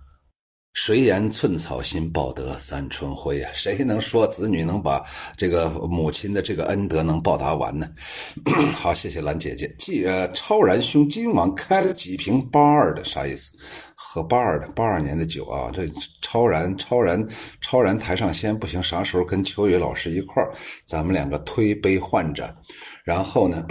[0.77, 3.51] 谁言寸草心，报得三春晖啊？
[3.55, 5.03] 谁能说子女能把
[5.35, 7.89] 这个母亲的这个恩德能报答完呢？
[8.77, 9.75] 好，谢谢兰姐姐。
[9.79, 13.57] 既呃，超然兄今晚开了几瓶八二的，啥意思？
[13.95, 15.71] 喝八二的，八二年的酒啊。
[15.73, 15.89] 这
[16.21, 17.27] 超然，超然，
[17.63, 20.53] 超然台上仙不行，啥时候跟秋雨老师一块儿，
[20.85, 22.55] 咱们两个推杯换盏，
[23.03, 23.67] 然后呢？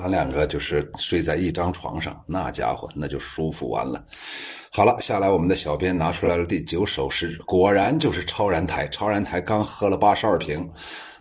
[0.00, 4.02] 咱两个就是睡在一张床上，那家伙那就舒服完了。
[4.72, 8.88] 好了，下来我们的小编拿出来了第九首诗，果然就是超然台。
[8.88, 10.66] 超然台刚喝了八十二瓶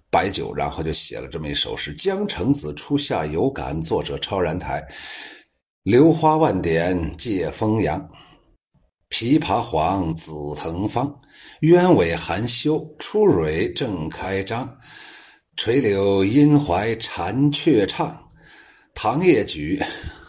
[0.10, 3.82] 白酒，然后就写了这么一首诗：江城子，初夏有感。
[3.82, 4.82] 作者超然台。
[5.84, 8.00] 榴花万点借风扬，
[9.10, 11.13] 枇杷黄，紫藤芳。
[11.62, 14.78] 鸢尾含羞，出蕊正开张。
[15.58, 18.18] 垂柳阴怀蝉雀唱。
[18.93, 19.82] 唐夜举，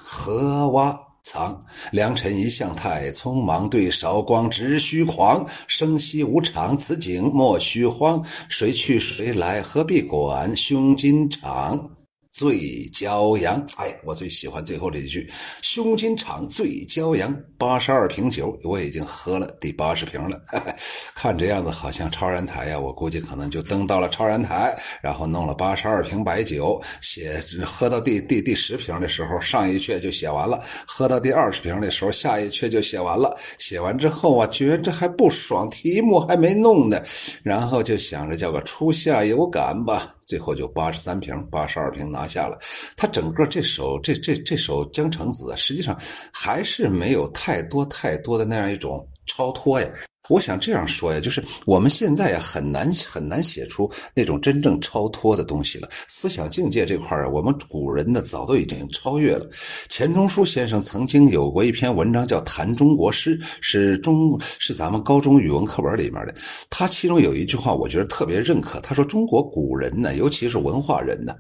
[0.05, 1.61] 何蛙藏。
[1.91, 5.45] 良辰一向太匆忙，对韶光直须狂。
[5.67, 8.25] 生息无常，此景莫须慌。
[8.49, 10.55] 谁去谁来，何必管？
[10.55, 11.91] 胸襟长。
[12.31, 12.57] 醉
[12.93, 15.27] 骄阳，哎，我最喜欢最后这一句
[15.63, 20.41] ：“胸襟敞，醉骄阳。”八十二瓶酒，我已经喝了第八十瓶了。
[21.13, 27.35] 看这样子，好像超然台呀，我估计可能就登到了超然台，然后弄了八十二瓶白酒，写
[27.67, 33.37] 喝到第第第十瓶的时候，上一阙就写完了；喝到第二十瓶的时候，下一阙就写完了。
[33.59, 37.03] 写完之后啊，觉得这还不爽，题目还没弄呢，
[37.43, 40.15] 然后就想着叫个初夏有感吧。
[40.31, 42.57] 最后就八十三平、八十二平拿下了。
[42.97, 45.99] 他整个这首这这这首《江城子》啊，实际上
[46.33, 49.89] 还是没有太多太多的那样一种超脱呀。
[50.31, 55.89] 我想这样说呀，就是我们现在呀很难很难写出那种真正超脱的东西了。
[55.91, 59.47] 思想境界这块儿，我们古人呢早都已经超越了。
[59.89, 66.35] 钱钟书先生曾经有过一篇文章叫《谈中国诗》，是中是咱们高中语文课本里面的。
[66.71, 68.81] 他其中有一句话，我觉得特别认可。
[68.81, 71.35] 他说：“中国古人呢，尤其是文化人呢。”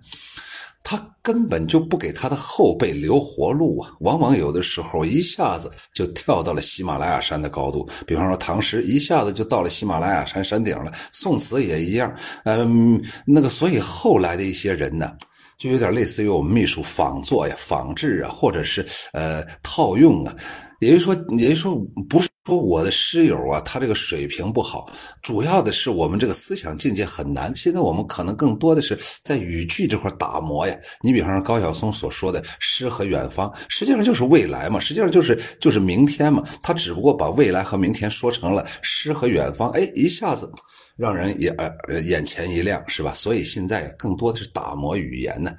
[0.82, 3.92] 他根本就不给他的后辈留活路啊！
[4.00, 7.88] 往往有的时候一下子就跳到了喜马拉雅山的高度。
[8.06, 12.12] 比方说唐诗一下子就到了喜马拉雅山山顶了，宋词也一样。
[12.44, 15.12] 嗯，那个，所以后来的一些人呢，
[15.60, 20.34] 就有点类似于我们秘书仿作呀、仿制啊，或者是呃套用啊。
[20.80, 21.76] 也就是说，也就是说，
[22.08, 24.86] 不是说我的师友啊，他这个水平不好，
[25.22, 27.54] 主要的是我们这个思想境界很难。
[27.54, 30.74] 现在我们可能更多的是在语句这块打磨呀。
[31.02, 36.42] 你比方说高晓松所说的“诗和远方”，实际上就是未来嘛，实际上就是就是明天嘛。
[36.62, 40.50] 他只不过把未来和明天说成了诗和远方，哎，一下子。
[41.00, 43.14] 让人眼呃眼前一亮，是吧？
[43.14, 45.50] 所以现在更多的是打磨语言呢。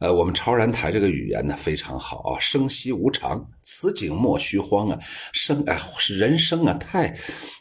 [0.00, 4.98] 呃，我们超然台这个语言呢非常好啊，生息无常，此景莫虚荒啊，
[5.32, 7.14] 生哎人生啊太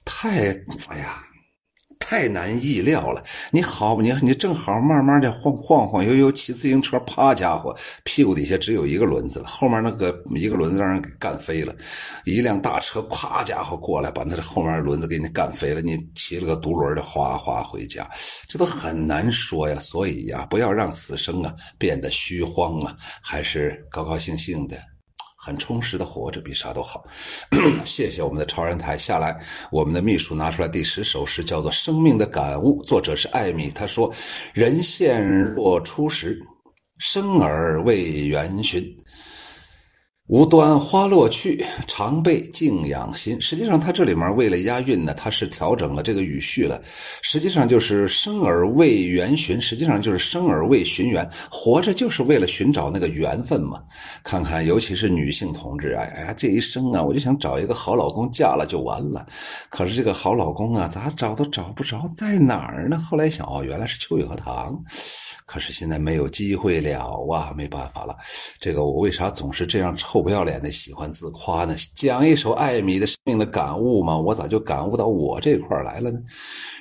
[0.04, 0.50] 太
[0.90, 1.27] 哎呀。
[2.10, 3.22] 太难意料了！
[3.52, 11.76] 你好，你你正好慢慢的晃晃晃悠悠骑自行车，啪家伙，屁股底下只有一个轮子了，后面那个一个轮子让人给干飞了。
[12.24, 15.82] 一辆大车，咵家伙过来，把那后面轮子给你干飞了。
[15.82, 18.10] 你骑了个独轮的，哗哗回家，
[18.48, 19.78] 这都很难说呀。
[19.78, 24.78] 所以呀，不要让此生啊变得虚慌啊，还是高高兴兴的。
[25.48, 27.02] 很充实的活着，比啥都好。
[27.86, 29.40] 谢谢我们的超人台下来，
[29.72, 33.70] 我们的秘书拿出来第十首诗，叫做《生命的感悟》，作者是艾米。
[33.70, 34.14] 他说
[34.54, 36.38] ：“人现若初时，
[36.98, 38.84] 生而未元勋。”
[40.28, 43.40] 无端花落去，常被静养心。
[43.40, 46.82] 实际上，他这里面为了押韵呢，他是调整了这个语序了。
[47.22, 51.26] 实际上就是生而为缘寻，实际上就是生而为寻缘。
[51.50, 53.82] 活着就是为了寻找那个缘分嘛。
[54.22, 59.26] 看看，尤其是女性同志，哎呀，这一生啊，我就想找一个好老公，嫁了就完了。
[59.70, 63.00] 可是这个好老公啊，咋找都找不着，在哪儿呢？
[63.00, 64.78] 后来想，哦，原来是秋雨荷塘。
[65.46, 68.14] 可是现在没有机会了啊，没办法了。
[68.60, 70.17] 这个我为啥总是这样臭？
[70.18, 71.76] 臭不要脸的喜欢自夸呢？
[71.94, 76.20] 讲一首艾米的生命的感悟嘛，我咋就感悟到我这块来了呢？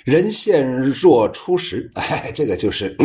[0.06, 2.96] 人现若初时， 哎，这个就是，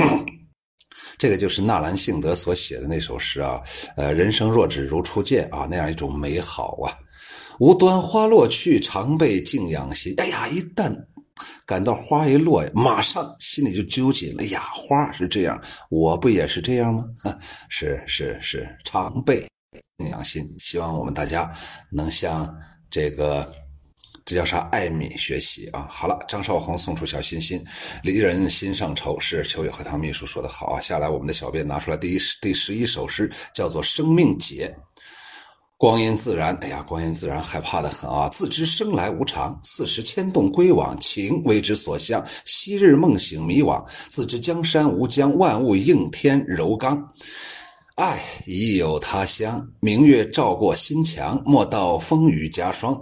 [1.20, 3.62] 这个就是纳兰性德所写的那首诗啊。
[3.98, 6.96] 呃，人生若只如初见啊，那样一种美好啊。
[7.60, 10.14] 无端花落去，常被静养心。
[10.18, 10.96] 哎呀，一旦
[11.66, 14.46] 感到花一落，马上心里就纠结了。
[14.46, 17.04] 呀，花是这样，我不也是这样吗？
[17.68, 19.46] 是是是，常被。
[20.10, 21.52] 养心，希望我们大家
[21.90, 22.56] 能向
[22.90, 23.52] 这个
[24.24, 25.88] 这叫啥艾米学习啊！
[25.90, 27.64] 好了，张少红送出小心心，
[28.04, 30.80] 离人心上愁，是秋雨荷塘秘书说的好啊！
[30.80, 34.74] 下来，我们的小编拿出来第一第十一首诗，叫做《生命解》。
[35.78, 38.30] 光阴自然，哎呀，光阴自然，害怕的很啊！
[38.30, 42.24] 自知生来无常，四时牵动归往，情为之所向。
[42.46, 47.12] 昔日梦醒迷惘，自知江山无疆，万物应天柔刚。
[47.96, 53.02] 爱已有他乡，明月照过心墙，莫道风雨夹霜。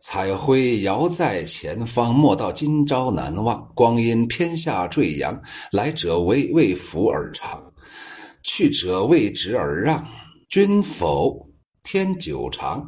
[0.00, 3.70] 彩辉遥在前方，莫道今朝难忘。
[3.74, 7.72] 光阴偏下坠阳，来者为为福而长，
[8.42, 10.06] 去者为职而让。
[10.48, 11.38] 君否，
[11.82, 12.80] 天久长；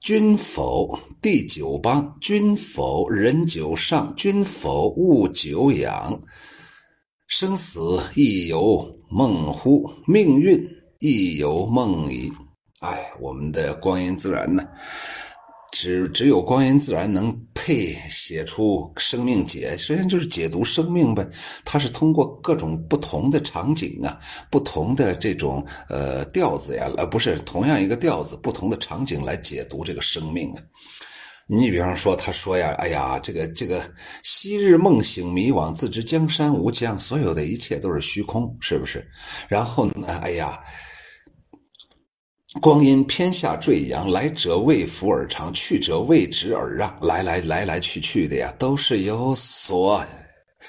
[0.00, 6.20] 君否，地久邦；君否，人久上；君否，物久养。
[7.26, 9.90] 生死亦有梦乎？
[10.06, 10.66] 命运
[11.00, 12.32] 亦有梦矣。
[12.80, 14.64] 哎，我们的光阴自然呢？
[15.72, 21.24] 只只有光阴自然能配写出生命解，实际上就是解读生命呗。
[21.64, 24.18] 它是通过各种不同的场景啊，
[24.50, 30.62] 不同的这种呃调子呀，呃不是同样一个调子，不同的场景来解读这个生命啊。
[31.52, 33.82] 你比方说，他说呀，哎呀，这个这个，
[34.22, 39.04] 昔日梦醒迷惘，自知江山无疆，所有的一切都是虚空，是不是？
[39.48, 40.56] 然后呢，哎呀，
[42.62, 50.00] 光阴偏下坠阳，来者为福而长，去者为职而让，来来来来去去的呀，都是有所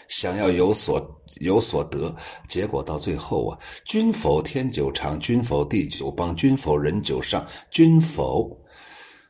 [0.08, 1.00] 想要有所
[1.42, 2.16] 有所得，
[2.50, 8.61] 结果到最后啊，君否天久长，君否地久邦，君否人久上，君否。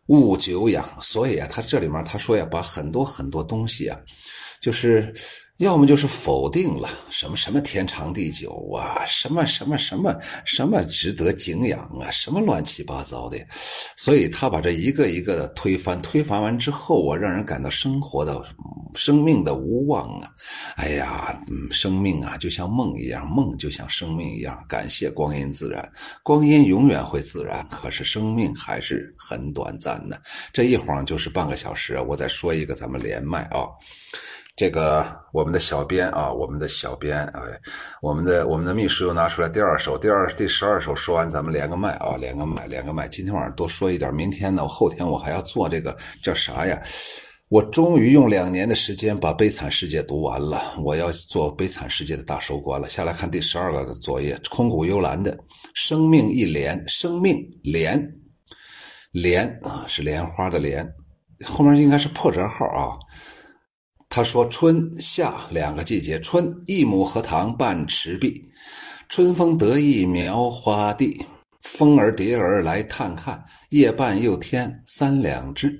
[0.08, 3.98] 物久养，所以啊，他这里面他说呀，把很多很多东西啊，
[4.60, 5.14] 就是
[5.62, 10.12] 要么就是否定了什么什么天长地久啊，什么什么什么
[10.43, 13.38] 什么值得敬仰啊，什么乱七八糟的，
[13.95, 18.43] 所以他把这一个一个的推翻，推翻完之后，我让人感到生活的、
[18.95, 20.32] 生命的无望啊！
[20.78, 24.65] 哎呀，生命啊，就像梦一样，梦就像生命一样。
[24.67, 25.88] 感谢光阴自然，
[26.24, 30.19] 光阴永远会自然，可是生命还是很短暂的。
[30.52, 33.69] 这一晃就是半个小时，我再说一个，咱们连麦啊。
[34.58, 37.42] 这个我们的小编啊，我们的小编哎，
[38.02, 43.08] 我们的我们的秘书又拿出来第二首，第二第十二首说完，咱们连个麦啊，连个麦，连个麦。
[43.08, 46.80] 今天晚上多说一点，明天呢，后天我还要做这个叫啥呀？
[47.50, 52.88] 我终于用两年的时间把《悲惨世界》读完了，我要做《悲惨世界》的大收官了。
[52.88, 55.34] 下来看第十二个作业，空谷幽兰的
[55.74, 58.14] 《生命一莲》，生命莲
[59.12, 60.88] 莲啊，是莲花的莲，
[61.46, 62.94] 后面应该是破折号啊。
[64.13, 68.52] 他说：“春夏两个季节，春一亩荷塘半池碧，
[69.08, 71.26] 春风得意描花地。
[71.62, 75.80] 风儿蝶儿来探看，夜半又添三两枝。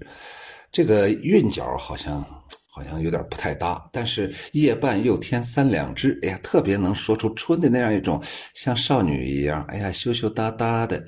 [0.72, 2.26] 这个韵脚好像
[2.70, 8.18] 好像有点不太搭，但是夜半又添三两枝，哎呀，特别能说出春的那样一种
[8.54, 11.04] 像少女一样，哎呀，羞羞答答的。”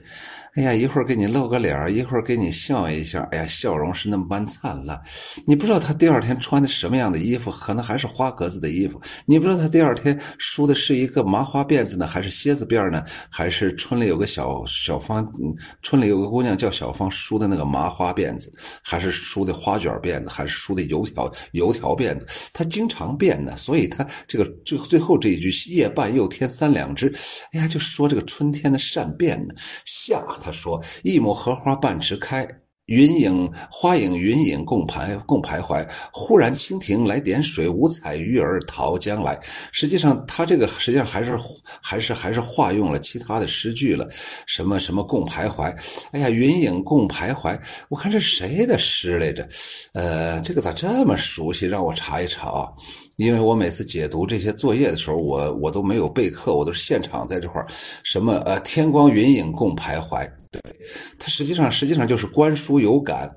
[0.55, 5.01] 哎呀，一会儿给你露个脸一会儿给你笑一下，哎呀，笑容是那么般灿烂。
[5.47, 9.01] 你不知道他第二天穿的什么样的衣服，可能还是花格子的衣服。
[9.25, 15.27] 你不知道他第二天梳的是一个麻花辫子呢，还是蝎子辫呢，还是村里有个小小芳，
[15.81, 18.51] 村里有个姑娘叫小芳梳的那个麻花辫子，
[18.83, 22.27] 还是梳的花卷辫子，还是梳的油条油条辫子。
[22.53, 27.11] 他经常变呢，所以他这个最最后这一句“夜半又添三两枝”，
[27.53, 30.23] 哎呀，就说这个春天的善变呢，夏。
[30.43, 32.45] 他说：“一亩荷花半池开，
[32.87, 35.89] 云影花影云影共徘共徘徊。
[36.11, 39.39] 忽然蜻蜓来点水，五彩鱼儿逃将来。”
[39.71, 41.37] 实际上，他这个实际上还是
[41.81, 44.05] 还是还是化用了其他的诗句了。
[44.45, 45.73] 什么什么共徘徊？
[46.11, 47.57] 哎呀，云影共徘徊。
[47.89, 49.47] 我看这谁的诗来着？
[49.93, 51.65] 呃，这个咋这么熟悉？
[51.65, 52.67] 让我查一查啊。
[53.17, 57.67] 因为我每次解读这些作业的时候，我我都没有备课，我都是现场在这块儿，
[58.03, 60.61] 什么呃天光云影共徘徊，对，
[61.19, 63.29] 它实际上实际上就是观书有感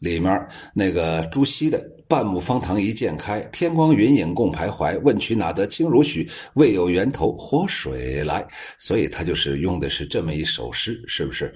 [0.00, 6.28] 里面那个朱熹的半亩方塘一鉴开，天光云影共徘徊，问渠哪得清如许？
[6.54, 8.44] 为有源头活水来，
[8.78, 11.54] 所以他就是用的是这么一首诗，是不是？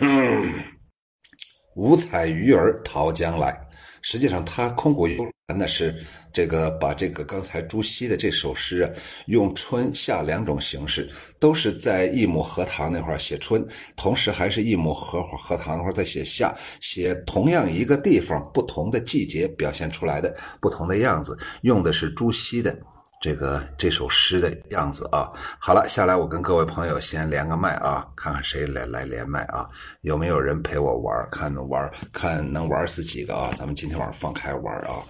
[1.76, 3.58] 五彩鱼儿逃将来。
[4.02, 8.90] 实际上，他空谷幽那是这个把这个刚才朱熹的这首诗啊，
[9.26, 11.08] 用春夏两种形式，
[11.38, 22.76] 都是在一亩荷塘那块写春，同时还是一亩荷荷塘那块在写夏，写同样一个地方不同的季节表现出来的不同的样子，用的是朱熹的。
[23.20, 25.30] 这个这首诗的样子啊，
[25.60, 29.68] 好了，下来我跟各位朋友先连个麦啊，看看谁来来连麦啊，
[30.00, 31.28] 有没有人陪我玩？
[31.30, 33.52] 看能玩看能玩死几个啊？
[33.54, 35.04] 咱们今天晚上放开玩啊！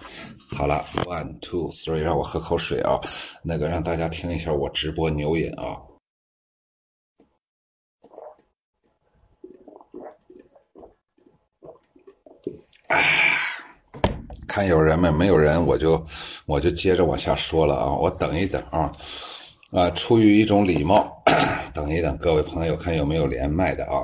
[0.57, 2.99] 好了，one two three，让我喝口水啊，
[3.43, 5.79] 那个让大家听一下我直播牛饮啊。
[12.89, 13.37] 哎。
[14.51, 15.09] 看有人没？
[15.09, 16.05] 没有人，我就
[16.45, 17.85] 我就接着往下说了啊！
[17.95, 18.91] 我等一等啊，
[19.71, 21.23] 啊，出于一种礼貌，
[21.73, 24.03] 等一等，各位朋友，看有没有连麦的啊？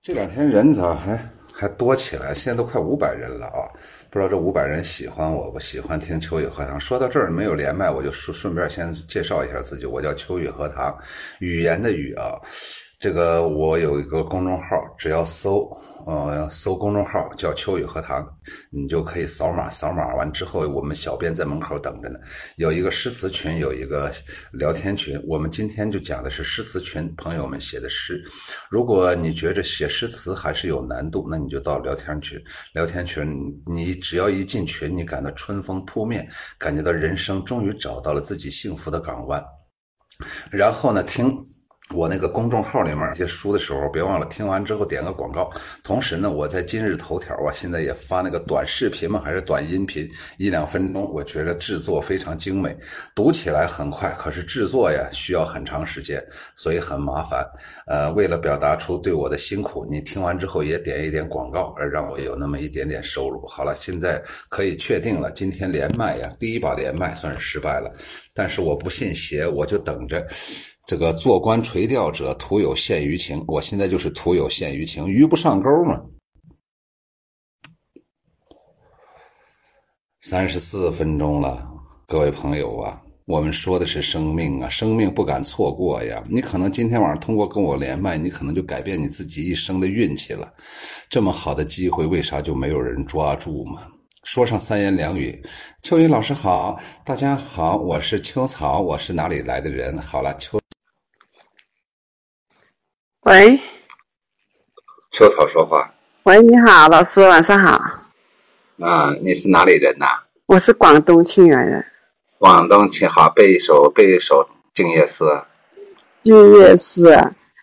[0.00, 1.20] 这两天人咋还
[1.52, 2.32] 还多起来？
[2.32, 3.66] 现在都快五百人了啊！
[4.08, 5.58] 不知道这五百人喜欢我不？
[5.58, 6.78] 喜欢听秋雨荷塘？
[6.78, 10.96] 说到这儿没有连麦，我就顺顺便先介绍一下自己，我叫秋雨荷塘，
[11.40, 12.38] 语言的语啊。
[12.98, 15.68] 这个我有一个公众号，只要搜，
[16.06, 18.26] 呃，搜公众号叫“秋雨荷塘”，
[18.72, 19.68] 你就可以扫码。
[19.68, 22.18] 扫码完之后，我们小编在门口等着呢。
[22.56, 24.10] 有一个诗词群，有一个
[24.50, 25.22] 聊天群。
[25.28, 28.24] 我们今天就讲的是诗词群朋友们写的诗。
[28.70, 32.42] 如果你觉着写诗词还是有难度，那你就到聊天群。
[32.72, 33.26] 聊天群，
[33.66, 36.26] 你只要一进群，你感到春风扑面，
[36.58, 39.44] 感觉到人生终于找到了自己幸福的港湾。
[40.50, 41.30] 然后呢，听。
[41.94, 45.48] 我那个公众号里面一些书的时候，别忘了听完之后点个广告。
[45.84, 52.76] 同时呢，我在今日头条啊，现在也发那个短视频嘛，还是短音频，一两分钟，我觉得制作非常精美，
[53.14, 56.20] 读起来很快，可是制作呀需要很长时间，
[56.56, 57.44] 所以很麻烦。
[57.86, 63.46] 呃，为了表达出对我的辛苦，你听完之后也点一点广告，而让我有那么一点点收入。
[63.46, 67.94] 好了，现在可以确定了，今天连麦呀，第一把连麦算是失败了，
[68.34, 70.26] 但是我不信邪，我就等着。
[70.86, 76.00] 这个做官垂钓者徒有羡鱼情，我现在就是徒有羡鱼情，鱼不上钩嘛。
[80.20, 81.68] 三十四分钟了，
[82.06, 86.22] 各位朋友啊，我们说的是生命啊，生命不敢错过呀。
[86.30, 90.54] 你可能今天晚上通过跟我连麦，你可能就改变你自己一生的运气了。
[91.10, 93.88] 这么好的机会，为啥就没有人抓住嘛？
[94.22, 95.44] 说上三言两语，
[95.82, 99.98] 秋雨老师好，大家好，我是秋草，我是哪里来的人？
[99.98, 100.60] 好了，秋。
[103.26, 103.58] 喂，
[105.10, 105.92] 秋草说话。
[106.22, 107.76] 喂，你好，老师，晚上好。
[108.78, 110.06] 啊，你是哪里人呐？
[110.46, 111.84] 我是广东庆远人。
[112.38, 115.24] 广东庆好，背一首背一首《静夜思》。
[116.22, 117.08] 静夜思，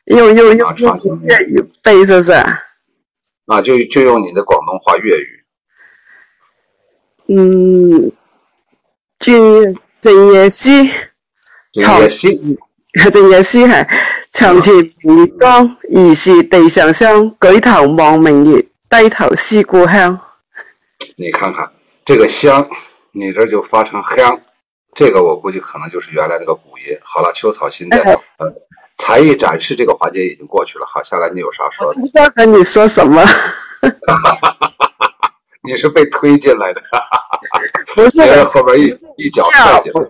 [0.03, 2.33] 用用用用粤语背是不是？
[3.45, 5.45] 啊，就就用你的广东话粤语。
[7.29, 8.11] 嗯，
[9.17, 10.71] 静静夜思，
[11.71, 12.57] 静
[12.93, 13.87] 夜思，静夜思係
[14.31, 17.35] 長前月光，疑是地上霜。
[17.39, 20.19] 举头望明月，低头思故乡。
[21.15, 21.71] 你看看
[22.05, 22.69] 这个香，
[23.11, 24.39] 你这就发成香，
[24.93, 26.83] 这个我估计可能就是原来那个古音。
[27.03, 27.99] 好了，秋草现在
[28.37, 28.53] 呃
[28.97, 30.85] 才艺展示这个环节已经过去了。
[30.85, 31.99] 好，下来你有啥说的？
[31.99, 33.23] 不知道跟你说什么。
[35.65, 36.81] 你是被推进来的，
[37.95, 40.01] 不是 后边一一脚踹进来。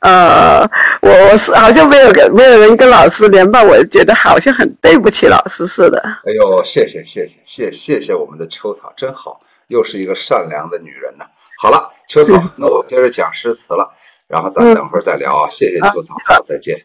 [0.00, 0.62] 呃，
[1.02, 6.00] 我我是好像没有跟没有人跟老师连麦，我觉得好像很对不起老师似的。
[6.24, 9.40] 哎呦，谢谢谢谢谢谢谢我们的秋草，真好。
[9.68, 11.24] 又是一个善良的女人呢。
[11.58, 13.94] 好了，秋草，那我接着讲诗词了，
[14.26, 15.48] 然后咱等会儿再聊啊。
[15.50, 16.84] 谢谢秋草，好，再见。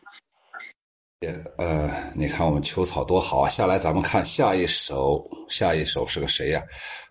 [1.58, 3.50] 呃，你看我们秋草多好啊！
[3.50, 6.62] 下来咱们看下一首，下一首是个谁呀？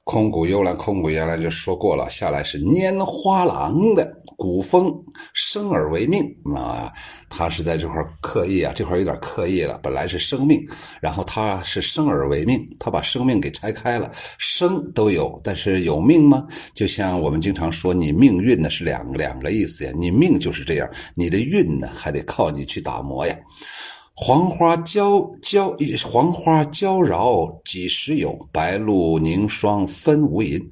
[0.05, 2.09] 空谷幽兰，空谷幽兰就说过了。
[2.11, 4.93] 下来是拈花郎的古风，
[5.33, 6.23] 生而为命
[6.55, 6.93] 啊，
[7.31, 9.81] 他是在这块刻意啊，这块有点刻意了。
[9.83, 10.63] 本来是生命，
[11.01, 16.47] 然后他是生而为命，他把生命给拆开了，生都有，但是有命吗？
[16.75, 23.35] 就像我们经常说，你命运呢是两个两个意思呀，你命就是这样，你的运呢还得靠你去打磨呀。
[24.17, 25.75] 黄花娇娇，
[26.07, 28.49] 黄花娇娆几时有？
[28.53, 30.65] 白露凝霜分无垠。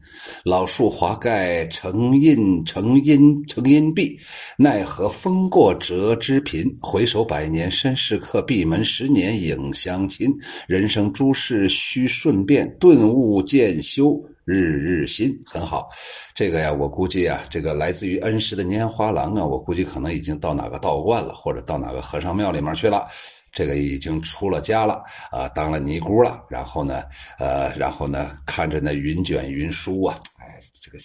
[0.44, 4.16] 老树华盖成荫，成荫成荫碧。
[4.56, 6.76] 奈何风过折枝频？
[6.80, 10.32] 回首百年身是客，闭门十年影相亲。
[10.68, 14.22] 人生诸事须顺便，顿悟渐修。
[14.44, 15.88] 日日新很好，
[16.34, 23.06] 这个呀，我估计啊，这个来自于恩师的拈花郎啊，我估计可能已经到哪个道观了，或者到哪个和尚庙里面去了。
[23.52, 26.44] 这个已经出了家了啊，当了尼姑了。
[26.50, 27.04] 然后呢，
[27.38, 30.98] 呃，然后呢，看着那云卷云舒啊，哎，这个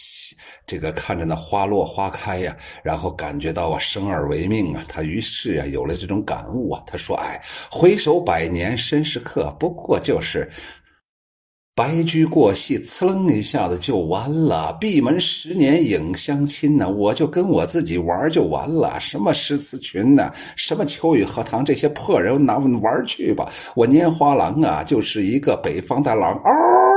[0.66, 10.50] 这个看着那花落花开呀，然后感觉到啊，生而为命啊，他于是啊有了这种感悟啊，他说：“哎，回首百年身是客，不过就是。”
[11.78, 14.76] 白驹过隙，呲楞一下子就完了。
[14.82, 19.00] 闭门十年影相亲呢，我就跟我自己玩就完了。
[19.00, 20.32] 什么诗词群呢？
[20.56, 21.64] 什么秋雨荷塘？
[21.64, 23.48] 这些破人拿玩去吧。
[23.76, 26.97] 我拈花郎啊，就是一个北方的狼嗷。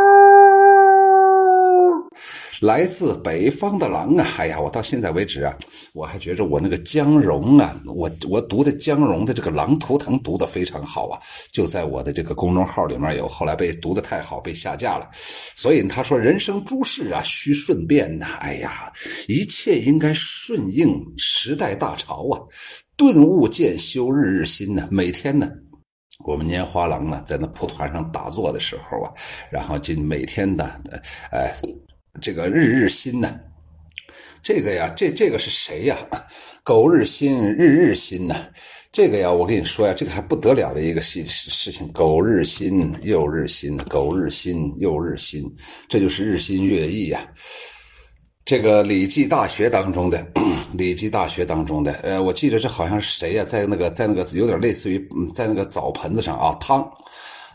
[2.61, 4.27] 来自北方的狼啊！
[4.37, 5.57] 哎呀，我到现在为止啊，
[5.95, 11.19] 我还觉着我那个姜蓉啊，我我读的姜蓉的这个《狼图腾》读的非常好啊，
[11.53, 15.09] 就在我的这个公众号里面有，后来被读的太好被下架了。
[15.13, 18.93] 所以他说：“人生诸事啊，需顺变呐。”哎呀，
[19.27, 22.37] 一切应该顺应时代大潮啊，
[22.95, 24.87] 顿悟渐修，日日新呐。
[24.91, 25.49] 每天呢，
[26.27, 29.13] 我们拈花郎呢，在那蒲团上打坐的时候啊，
[29.51, 30.65] 然后就每天的，
[31.33, 31.51] 哎。
[32.21, 33.39] 这个日日新呢，
[34.43, 35.97] 这个呀，这这个是谁呀？
[36.65, 38.35] 苟日新，日日新呢？
[38.93, 41.91] 这个呀，我跟你说呀，这个还不得了的一个事事情。
[41.93, 45.45] 苟日新，又日新；苟日新，又日新。
[45.89, 47.27] 这就是日新月异呀。
[48.45, 50.19] 这个《礼记大学》当中的，
[50.73, 53.45] 《礼记大学》当中的，呃，我记得这好像是谁呀？
[53.45, 56.87] 在那个，在那个有点类似于，在那个澡盆子上啊，汤。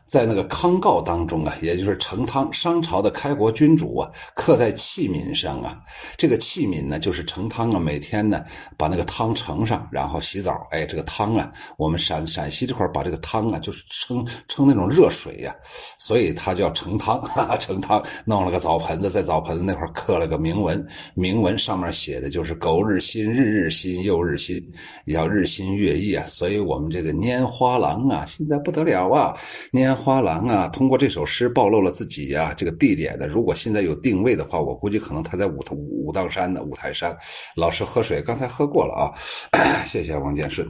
[0.08, 5.76] 在那个康诰当中啊，也就是盛汤，商朝的开国君主啊，刻在器皿上啊。
[6.16, 8.39] 这个器皿呢，就是盛汤啊，每天呢
[8.78, 10.62] 把那个汤盛上，然后洗澡。
[10.70, 15.56] 哎，这个汤啊，我们陕陕西这块把这个汤啊，就是称称那种热水呀，
[15.97, 17.20] 所以它叫盛汤。
[17.60, 20.86] 盛汤弄了个澡盆子，在澡盆子那块刻了个铭文，
[21.16, 24.62] 铭文上面写的就是“苟日新，日日新，又日新”，
[25.08, 26.24] 要日新月异啊。
[26.28, 29.36] 所以我们这个拈花郎啊，现在不得了啊，
[29.74, 29.95] 拈。
[29.96, 33.28] 花郎啊，通过这首诗暴露了自己呀，这个地点的。
[33.28, 37.16] 如果现在有定位的话，我估计可能他在五武当山的五台山。
[37.56, 39.16] 老师喝水，刚才喝过了啊，
[39.88, 40.68] 谢谢王建顺。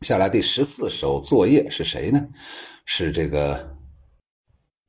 [0.00, 2.20] 下来第十四首作业是谁呢？
[2.86, 3.54] 是这个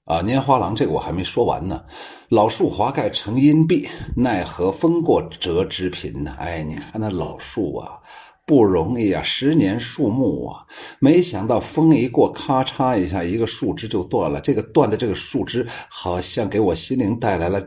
[0.05, 1.83] 啊，拈花郎这个我还没说完呢。
[2.29, 6.35] 老树华盖成荫碧，奈何风过折枝贫呢？
[6.39, 7.99] 哎，你看那老树啊，
[8.45, 10.63] 不容易啊，十年树木啊，
[10.99, 14.41] 没想到风一过，咔嚓一下，一个树枝就断了。
[14.41, 17.63] 这个断的这个树枝，好像给我心灵带来了。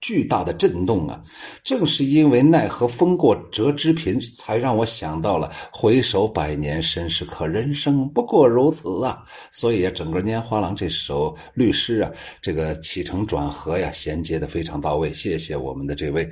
[0.00, 1.20] 巨大的震动啊！
[1.64, 9.20] 正是因为奈何风过折枝频，才让我想到了回首百年身世，可人生不过如此啊！
[9.50, 15.12] 所以啊，整个《拈花郎》这首律诗啊，这个起承转合呀，衔接的非常到位。
[15.12, 16.30] 谢谢我们的这位。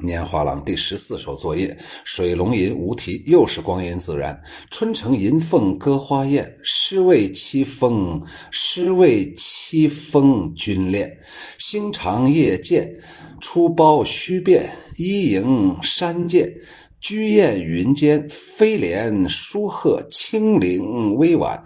[0.00, 4.40] 拈花郎第十四首作业，水龙吟无题，又是光阴自然。
[4.70, 11.18] 春城银凤歌花艳，诗为凄风，诗为凄风君恋。
[11.58, 13.00] 星长夜见，
[13.40, 16.60] 出包须变，衣迎山涧。
[17.00, 21.64] 居雁云间，飞廉书鹤，清灵微婉。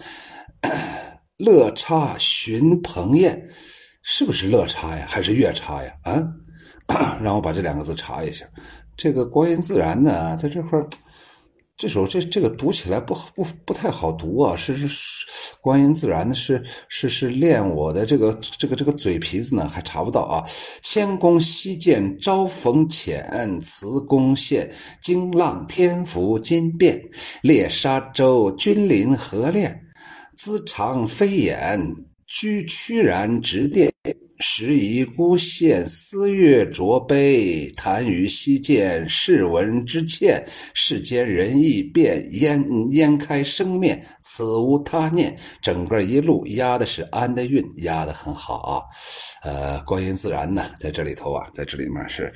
[1.38, 3.42] 乐插寻蓬砚，
[4.02, 5.06] 是不是乐插呀？
[5.08, 5.90] 还是月插呀？
[6.04, 6.41] 啊？
[7.22, 8.46] 让我把这两个字查一下。
[8.96, 10.86] 这个光阴自然呢，在这块儿，
[11.76, 14.56] 这首这这个读起来不好不不太好读啊。
[14.56, 15.26] 是是，
[15.60, 20.44] 光阴自然的是是是练我的这个这个这个嘴皮子呢，还查不到啊。
[20.82, 24.70] 千公西涧朝逢浅，辞宫县
[25.00, 27.00] 惊浪天浮金变。
[27.42, 29.80] 猎沙洲君临何恋？
[30.36, 31.80] 姿长飞眼，
[32.26, 33.92] 居屈然直殿。
[34.42, 40.44] 时移孤县，思月浊杯，谈于西涧，世闻之欠。
[40.74, 45.38] 世间人意变，烟烟开生面，此无他念。
[45.62, 48.82] 整个一路压的是安的韵，压的很好啊。
[49.44, 52.32] 呃，光阴自然呢，在这里头啊，在这里面是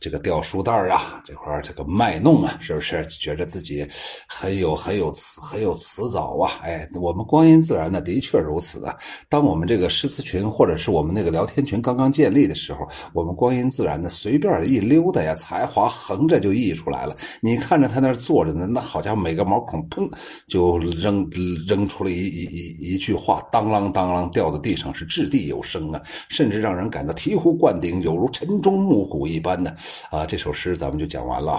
[0.00, 3.84] 这个吊书袋啊，这块这个卖弄啊，是不是觉得自己
[4.28, 6.60] 很有很有词很有词藻啊？
[6.62, 8.96] 哎，我们光阴自然呢，的确如此啊。
[9.28, 11.47] 当我们这个诗词群或者是我们那个聊。
[11.48, 17.16] 天群刚刚建立的时候，我们光阴自然的随便一溜达呀，才华横着就溢出来了。
[17.40, 20.06] 你看着他那坐着呢，那好家伙，每个毛孔砰
[20.46, 21.28] 就扔
[21.66, 29.74] 扔出了一一一一句话，当啷当啷掉在地上，是掷地有声啊，甚至让人感到醍醐灌顶，有如晨钟暮鼓一般的
[30.10, 30.26] 啊。
[30.26, 31.58] 这首诗咱们就讲完了，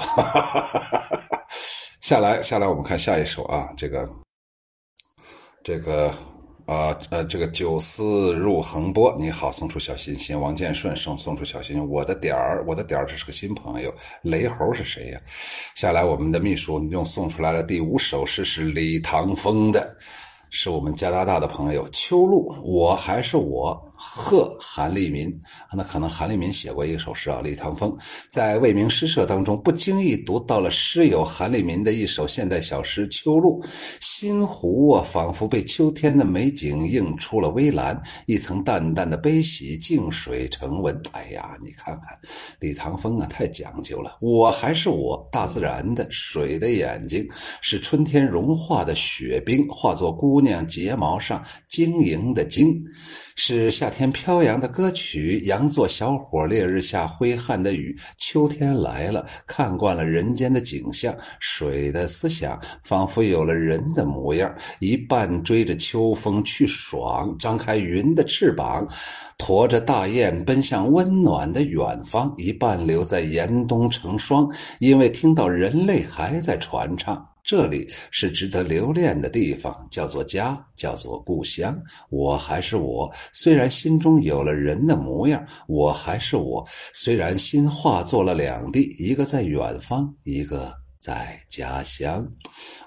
[2.00, 4.08] 下 来下来，我们看下一首啊，这个
[5.64, 6.14] 这个。
[6.70, 10.40] 啊呃，这个九思入横波，你好，送出小心心。
[10.40, 11.90] 王建顺送送出小心心。
[11.90, 13.92] 我的点儿，我的点儿，这是个新朋友。
[14.22, 15.20] 雷猴是谁呀？
[15.74, 19.98] 下来，我们的秘书用送出来的第五首诗，是李唐风的。
[20.52, 25.40] 是我们加拿大的朋友秋露，我还是我，贺韩立民。
[25.72, 27.40] 那可能韩立民写过一首诗啊。
[27.44, 27.96] 李唐风
[28.30, 33.62] 在未名诗社当中不经意读到了诗友韩立民的一首现代小诗《秋露》，
[34.02, 41.00] 心湖啊，仿佛被秋天的美景映出了微蓝，一层淡淡的悲喜，静水成文。
[41.12, 42.18] 哎呀，你看看
[42.60, 44.18] 李唐风啊，太讲究了。
[44.20, 47.28] 我还是我，大自然的水的眼睛，
[47.62, 50.39] 是春天融化的雪冰，化作孤。
[50.40, 52.82] 姑娘睫毛上晶莹的晶，
[53.36, 55.42] 是夏天飘扬的歌曲。
[55.44, 57.94] 羊作小伙，烈日下挥汗的雨。
[58.16, 64.56] 秋天来了，看惯了人间的景象，水的思想仿佛有了人的模样。
[64.80, 68.88] 一半追着秋风去爽，张开云的翅膀，
[69.38, 77.29] 驮着大雁奔向温暖的远方；一半留在严冬成霜，因为听到人类还在传唱。
[77.50, 81.76] 这里是值得留恋的地方，叫做家，叫做故乡。
[82.12, 92.24] 我还是我，虽然心中有了人的模样；我还是我，虽然心化作了两地，一个在远方，一个在家乡。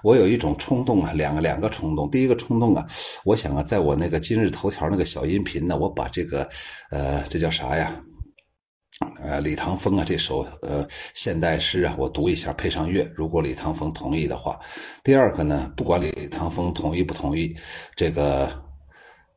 [0.01, 2.09] 我有一种冲动啊，两个两个冲动。
[2.09, 2.87] 第一个冲动啊，
[3.25, 6.47] 我想啊，在我那个今日头条那个小音频呢，我把这个，
[6.89, 8.01] 呃，这叫啥呀？
[9.17, 13.03] 呃，李唐风啊，这首呃现代诗啊，我读一下，配上乐。
[13.15, 14.59] 如果李唐风同意的话，
[15.03, 17.55] 第二个呢，不管李唐风同意不同意，
[17.95, 18.63] 这个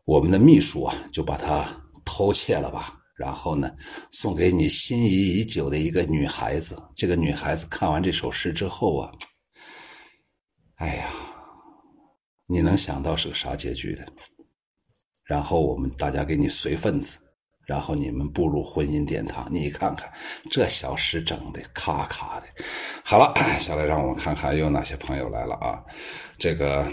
[0.04, 1.64] 我们的秘书啊，就把它
[2.04, 2.98] 偷窃了吧。
[3.16, 3.70] 然后呢，
[4.11, 6.76] 送给你心仪已久的一个女孩子。
[6.94, 9.11] 这个女孩子看完这首诗之后啊，
[10.74, 11.09] 哎呀，
[12.46, 14.07] 你能想到是个啥结局的？
[15.24, 17.18] 然后我们大家给你随份子。
[17.67, 20.11] 然后你们步入婚姻殿堂，你看看
[20.51, 22.47] 这小诗整的咔咔的。
[23.05, 25.83] 好了，下来让我们看看又有哪些朋友来了啊？
[26.39, 26.87] 这个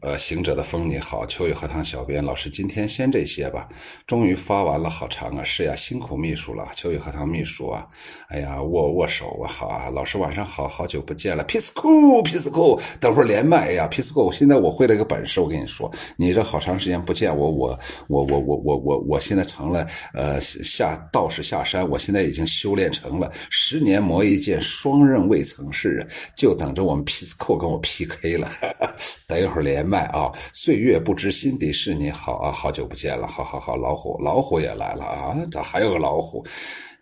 [0.00, 3.68] 呃，行者的风你好，秋雨荷塘小编老师，今天先这些吧。
[4.06, 5.42] 终于发完了，好长啊！
[5.42, 7.84] 是呀，辛苦秘书了，秋雨荷塘秘书啊。
[8.28, 11.44] 哎呀，握握手啊，好啊，老师晚上好，好久不见了。
[11.46, 13.70] Peace cool，Peace cool，等会儿连麦。
[13.70, 17.76] 哎呀，Peace cool，我现在我会了一个本事，我跟你说，你这好长时间不见我，我
[18.06, 19.84] 我我我我我我现在成了
[20.14, 28.48] 呃下道士下山，我现在已经修炼成了十年磨一剑，双刃未曾试，就等着我们 Peace cool 跟我 PK 了。
[29.26, 29.87] 等一会儿连。
[29.88, 36.44] 麦啊，岁月不知心底事，你好啊，好久不见了，好好好，老虎老虎也来了啊，咋还有个老虎？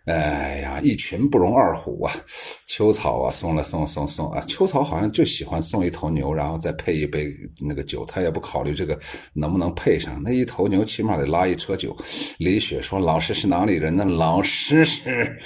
[0.05, 2.13] 哎呀，一群不容二虎啊！
[2.65, 4.39] 秋草啊，送了送送送啊！
[4.47, 8.97] 秋草好像就喜欢送一头牛，然后再配一杯那个酒，他也不考虑这个
[9.33, 10.21] 能不能配上。
[10.23, 11.93] 那一头牛起码得拉一车酒。
[12.37, 15.37] 李雪说：“老师是哪里人呢？”老师是。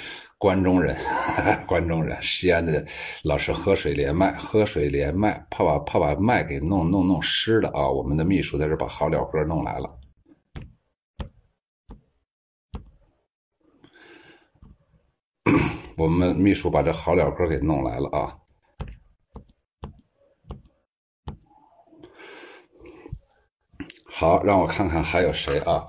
[0.42, 0.96] 关中人，
[1.68, 2.84] 关中人，西安的
[3.22, 7.88] 老是喝水连麦，喝水连麦，怕把怕把麦给弄弄弄湿了啊！
[7.88, 10.00] 我们的秘书在这把好了歌弄来了，
[15.96, 18.36] 我们秘书把这好了歌给弄来了啊！
[24.10, 25.86] 好，让我看看还有谁啊？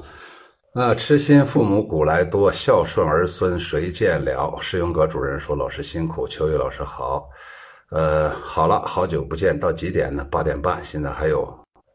[0.73, 4.57] 啊，痴心父母古来多，孝顺儿孙谁见了？
[4.59, 7.29] 世用阁主任说：“老师辛苦，秋雨老师好。”
[7.93, 10.25] 呃，好了，好久不见，到几点呢？
[10.31, 11.47] 八点半，现在还有，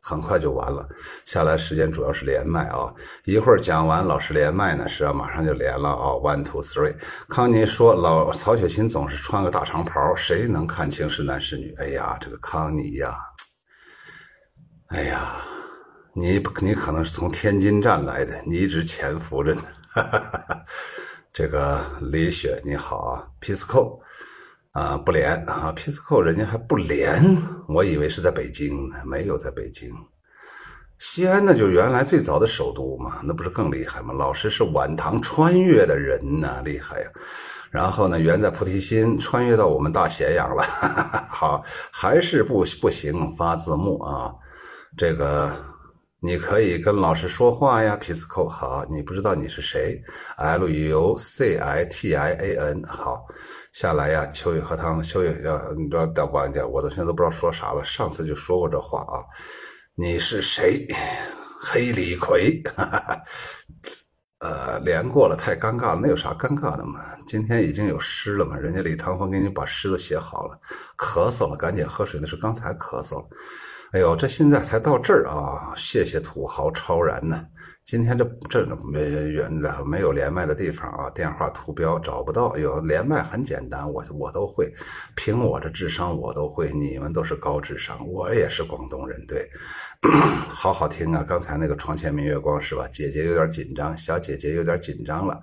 [0.03, 0.89] 很快就完了。
[1.25, 6.15] 下来时间主要是连麦啊，一会儿讲完，老师连麦呢，是啊，马上就连了啊。
[6.23, 6.95] One two three，
[7.29, 13.13] 康妮说：“老曹雪芹总是穿个大长袍，谁能看清是男是女？”哎呀，这个康妮呀，
[14.91, 15.58] 哎呀。
[16.19, 19.63] 你你可能是从天津站来的，你一直潜伏着呢。
[19.91, 20.65] 哈哈哈
[21.33, 24.01] 这个李雪你好啊，Pisco
[24.73, 27.23] 啊不连啊，Pisco 人家还不连，
[27.69, 29.89] 我以为是在北京呢，没有在北京。
[30.99, 34.13] 西安那就原来最早的首都嘛，那不是更厉害吗？
[34.13, 37.07] 老师是晚唐穿越的人呐，厉害呀。
[37.71, 41.63] 然后呢，原在菩提心穿越到我们大咸阳了，哈哈好，
[41.93, 44.35] 还是不不行，发字幕啊，
[44.97, 45.68] 这个。
[46.21, 50.01] 你可以跟老师说话呀，Pisco 好，你不知道你是谁
[50.37, 53.25] ，L U C I T I A N 好，
[53.73, 59.23] 下来呀，秋雨荷塘，秋雨要你知道大关键，我都现在都不知道说啥了，上次就说过这话啊，
[59.95, 60.85] 你是谁？
[61.61, 62.63] 黑李逵，
[64.41, 67.01] 呃，连过了太尴尬了，那有啥尴尬的嘛？
[67.29, 70.59] 今天已经有诗了嘛，人家李唐风给你把诗都写好了，
[70.97, 73.29] 咳嗽了，赶紧喝水，那是刚才咳嗽了。
[73.93, 75.73] 哎呦，这现在才到这儿啊！
[75.75, 77.43] 谢谢土豪超然呢。
[77.85, 82.55] 今天这这没远的没有连麦的地方啊，电话图标找不到。
[82.59, 84.71] 有连麦很简单，我我都会。
[85.17, 86.71] 凭我这智商，我都会。
[86.75, 89.49] 你们都是高智商，我也是广东人，对，
[90.51, 91.25] 好好听啊！
[91.27, 92.87] 刚才那个床前明月光是吧？
[92.89, 95.41] 姐姐有点紧张，小姐姐有点紧张了。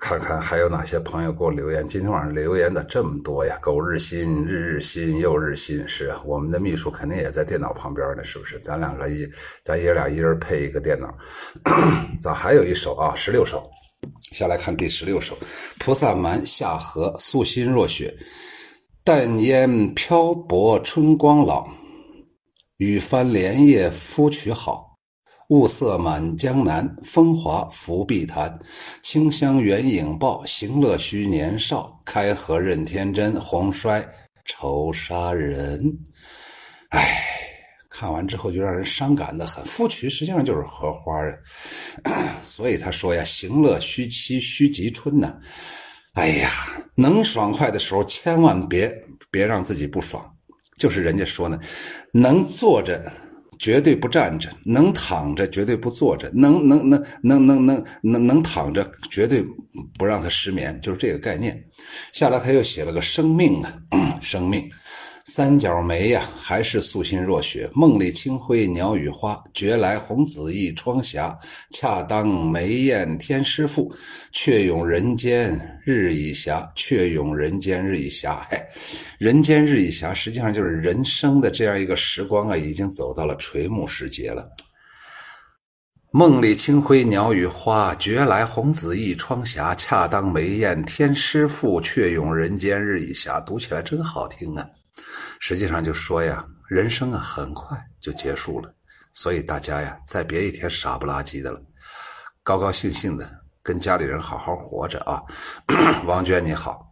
[0.00, 1.86] 看看还有哪些朋友给我留言？
[1.88, 3.58] 今天晚上留言的这么多呀！
[3.62, 5.86] 狗日新，日日新，又日新。
[5.88, 8.58] 是啊，我们的秘书肯定也在电脑旁边呢，是不是？
[8.60, 9.26] 咱两个一，
[9.62, 11.16] 咱爷俩一人配一个电脑。
[12.20, 13.14] 咋还有一首啊？
[13.14, 13.70] 十六首，
[14.32, 15.36] 下来看第十六首：
[15.78, 18.14] 菩萨蛮下河，素心若雪。
[19.04, 21.66] 淡烟漂泊春光老，
[22.78, 24.93] 雨翻莲叶夫蕖好。
[25.54, 28.58] 雾色满江南，风华拂碧潭。
[29.02, 31.96] 清香远影报，行乐须年少。
[32.04, 34.04] 开合任天真，黄衰
[34.44, 35.96] 愁杀人。
[36.88, 37.22] 哎，
[37.88, 39.64] 看完之后就让人伤感的很。
[39.64, 41.20] 芙蕖实际上就是荷花
[42.02, 45.38] 啊， 所以他说呀：“行乐须期，须及春呢。”
[46.14, 46.50] 哎呀，
[46.96, 48.92] 能爽快的时候千万别
[49.30, 50.28] 别让自己不爽。
[50.76, 51.56] 就是人家说呢，
[52.12, 53.00] 能坐着。
[53.58, 59.44] 绝对不站着，能躺着绝对不坐着，能能能能能能能能躺着绝对
[59.98, 61.64] 不让他失眠，就是这个概念。
[62.12, 64.70] 下来他又写了个生命啊，生命。
[65.26, 67.66] 三角梅呀，还是素心若雪。
[67.72, 71.34] 梦里清辉鸟语花，觉来红紫一窗霞。
[71.70, 73.90] 恰当梅艳天师赋，
[74.32, 76.68] 却咏人间日已暇。
[76.74, 78.44] 却咏人间日已暇。
[78.50, 78.62] 嘿，
[79.16, 84.46] 人间日已暇，实际上就是人生的这样一个时光啊，已经走到了垂暮时节了。
[86.10, 89.74] 梦里清辉鸟语花，觉来红紫一窗霞。
[89.74, 93.42] 恰当梅艳天师赋，却咏人间日已暇。
[93.42, 94.68] 读起来真好听啊！
[95.46, 98.74] 实际上就说呀，人生啊很快就结束了，
[99.12, 101.60] 所以大家呀再别一天傻不拉几的了，
[102.42, 103.30] 高高兴兴的
[103.62, 105.20] 跟家里人好好活着啊。
[106.08, 106.90] 王娟你好，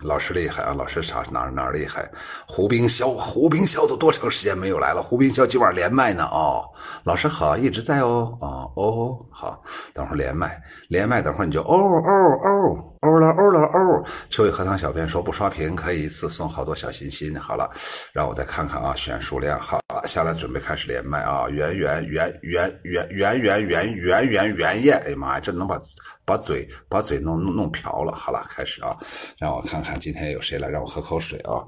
[0.00, 0.74] 老师厉害啊！
[0.76, 2.10] 老师啥哪哪厉害？
[2.46, 5.00] 胡冰霄，胡冰霄都多长时间没有来了？
[5.00, 6.64] 胡冰霄今晚连麦呢哦。
[7.04, 9.62] 老师好，一直在哦哦哦好，
[9.94, 12.10] 等会儿连麦连麦，等会儿你就哦哦
[12.42, 14.04] 哦哦了哦了哦。
[14.28, 17.38] 秋雨荷塘小编说不刷屏可以一次送好多小心心。
[17.38, 17.70] 好了，
[18.12, 21.48] 让我再看看啊，选数量好了，下来准备开始连麦啊。
[21.48, 25.80] 圆圆圆圆圆圆圆圆圆圆圆圆，哎呀妈呀，这能把。
[26.26, 28.98] 把嘴把嘴弄弄弄瓢了，好了，开始啊！
[29.38, 31.60] 让我看看今天有谁来，让我喝口水啊！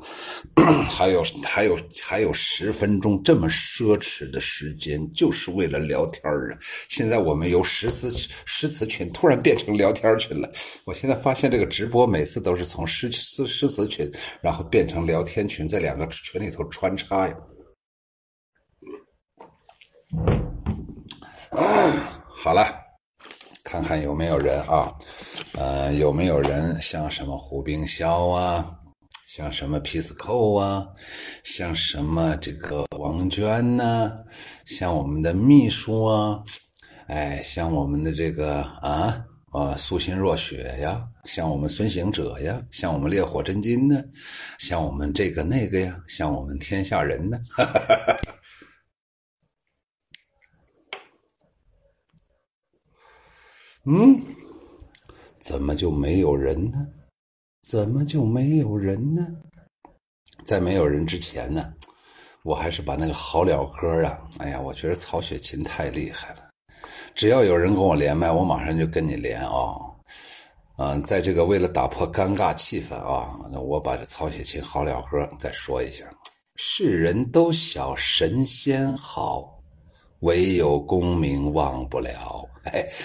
[0.89, 6.59] 还有还有还有十分钟，这么奢侈的时间，就是为了聊天儿啊！
[6.89, 8.11] 现在我们由诗词
[8.47, 10.51] 诗词群突然变成聊天群了。
[10.87, 17.37] 我现在发现这个直播每次都是从诗诗诗词群，然后变成聊天群，在两个群里头穿插呀。
[22.35, 22.86] 好了。
[23.69, 24.95] 看看有没有人啊，
[25.55, 28.79] 呃，有没有人像什么胡冰霄啊，
[29.27, 30.87] 像什么皮斯寇啊，
[31.43, 34.19] 像什么这个王娟呐，
[34.65, 36.45] 像我们的秘书啊，
[37.09, 44.01] 哎，像我们的这个啊啊素心若雪呀，像我们孙行者呀，像我们烈火真金呢，
[44.61, 47.37] 像我们这个那个呀，像我们天下人呢。
[47.57, 48.17] 哈哈哈哈
[53.89, 54.21] 嗯，
[55.39, 56.89] 怎么就没有人呢？
[57.63, 59.25] 怎么就没有人呢？
[60.45, 61.73] 在没有人之前呢，
[62.43, 64.29] 我还是把那个好了歌啊！
[64.39, 66.51] 哎呀，我觉得曹雪芹太厉害了。
[67.15, 69.53] 只要有人跟我连麦，我马上就跟你连啊！
[70.79, 76.05] 嗯，在这个为了打破尴尬气氛啊，那我把这曹雪芹好了歌再说一下：
[76.57, 79.63] 世人都晓神仙好，
[80.21, 82.45] 唯有功名忘不了。
[82.65, 82.85] 嘿。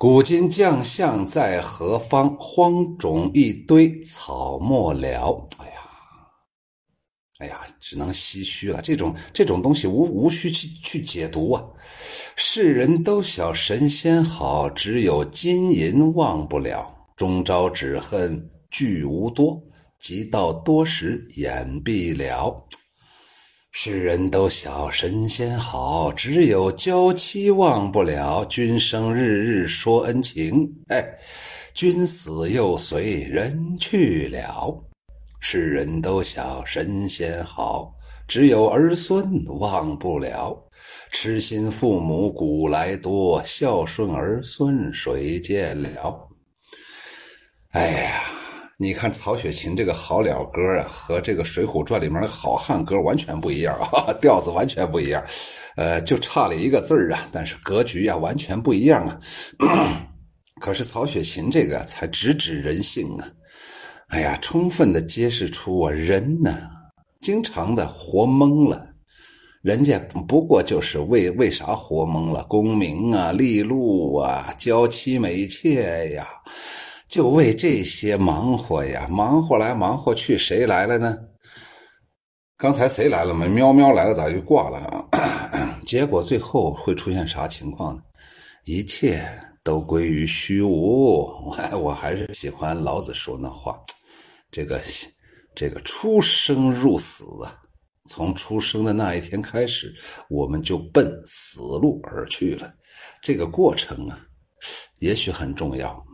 [0.00, 2.36] 古今将相在何方？
[2.38, 5.48] 荒冢一堆草没了。
[5.58, 5.72] 哎呀，
[7.40, 8.80] 哎呀，只能唏嘘了。
[8.80, 11.64] 这种这种东西无无需去去解读啊。
[12.36, 16.94] 世人都晓神仙好，只有金银忘不了。
[17.16, 19.60] 终朝只恨聚无多，
[19.98, 22.68] 及到多时眼闭了。
[23.80, 28.44] 世人都晓神仙好，只有娇妻忘不了。
[28.46, 31.16] 君生日日说恩情，哎，
[31.74, 34.84] 君死又随人去了。
[35.38, 37.94] 世人都晓神仙好，
[38.26, 40.60] 只有儿孙忘不了。
[41.12, 46.28] 痴心父母古来多，孝顺儿孙谁见了？
[47.70, 48.37] 哎呀！
[48.80, 55.20] 你看曹雪芹这个好了歌啊，和这个《水浒传》里面的好汉歌完全不一样啊， 调子完全不一样，
[55.74, 59.18] 呃，就差了一个字儿啊，但是格局呀完全不一样啊。
[60.62, 63.26] 可是曹雪芹这个才直指人性啊，
[64.10, 66.56] 哎呀，充分的揭示出我人呢，
[67.20, 68.94] 经常的活懵了，
[69.60, 69.98] 人家
[70.28, 72.44] 不过就是为为啥活懵了？
[72.44, 76.28] 功名啊，利禄啊，娇妻美妾呀。
[77.08, 81.16] 就为这些忙活呀，忙活来忙活去，谁来了呢？
[82.58, 83.46] 刚才谁来了吗？
[83.46, 85.08] 喵喵来了，咋就挂了？
[85.86, 88.02] 结果最后会出现啥情况呢？
[88.64, 89.26] 一切
[89.64, 91.24] 都归于虚无。
[91.80, 93.80] 我还是喜欢老子说那话：
[94.50, 94.78] 这个
[95.54, 97.56] 这个出生入死啊，
[98.04, 99.94] 从出生的那一天开始，
[100.28, 102.70] 我们就奔死路而去了。
[103.22, 104.20] 这个过程啊，
[105.00, 106.04] 也许很重要。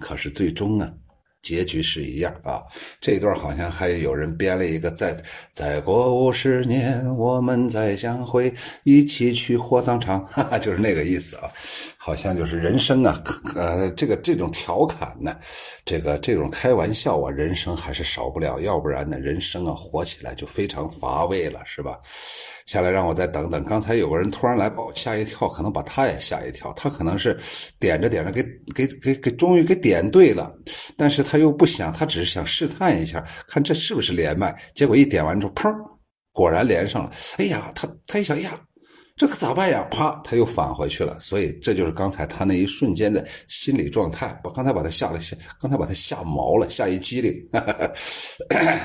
[0.00, 0.98] 可是最终呢，
[1.44, 2.60] 结局是一样啊。
[3.00, 5.14] 这一段好像还有人编了一个，再
[5.52, 11.48] 再过五十年，我们再相会，一起去火葬场， 哈哈，就是那个意思啊。
[11.98, 13.22] 好像就是人生啊，
[13.54, 15.36] 呃，这个这种调侃呢，
[15.84, 21.98] 这个这种开玩笑啊，人生还是少不了，要不然呢，人生啊，活起来就非常乏味了，是吧？
[22.66, 23.62] 下来让我再等等。
[23.64, 26.72] 刚才有个人突然来把我吓一跳，可能把他也吓一跳。
[26.74, 27.38] 他可能是
[27.78, 28.42] 点着点着给
[28.74, 30.50] 给给给，终于给点对了，
[30.96, 34.54] 但是他他又不想，他只是想试探一下，看这是不是连麦。
[34.72, 35.74] 结果一点完之后，砰，
[36.30, 37.10] 果然连上了。
[37.38, 38.52] 哎呀，他他一想，哎呀。
[39.16, 39.82] 这可咋办呀？
[39.90, 41.18] 啪，他又返回去了。
[41.18, 44.40] 所以这就是刚才他那一瞬间的心理状态。
[44.44, 47.34] 我刚才把他吓了吓，刚才把他吓毛了，吓一激灵。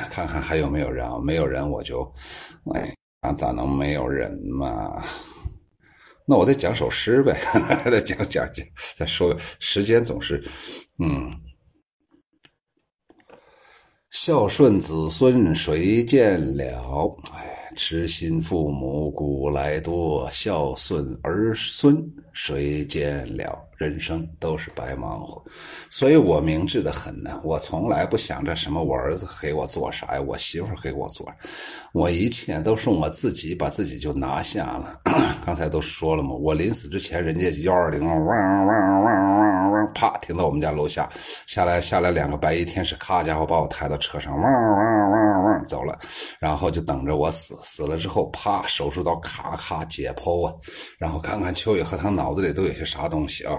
[0.10, 1.20] 看看还有没有人啊？
[1.24, 2.02] 没有人，我就，
[2.74, 2.91] 哎，
[3.22, 5.04] 那咋能没有人嘛？
[6.28, 7.36] 那我再讲首诗呗，
[7.91, 8.66] 再讲讲讲，
[8.97, 9.36] 再说。
[9.38, 10.39] 时间总是，
[11.04, 11.32] 嗯，
[14.10, 17.16] 孝顺子孙谁见了？
[17.34, 17.60] 哎。
[17.78, 23.68] 痴心父母古来多，孝顺儿孙谁见了？
[23.80, 25.42] 人生都是白忙活，
[25.90, 27.40] 所以我明智的很呢。
[27.46, 31.26] 我从来不想着什么我儿子给我做啥呀，我媳妇给我做，
[31.94, 35.00] 我一切都是我自己把自己就拿下了。
[35.46, 41.10] 刚才都说了嘛，我临死之前，人家幺二零汪汪汪汪汪，啪停到我们家楼下，
[41.48, 45.98] 下来下来两个白衣天使，咔家伙把我抬到车上，汪汪汪汪走了，
[46.38, 47.58] 然后就等着我死。
[47.64, 50.54] 死了之后，啪手术刀咔咔解剖啊，
[51.00, 53.54] 然后看看秋雨荷他脑子里都有些啥东西啊。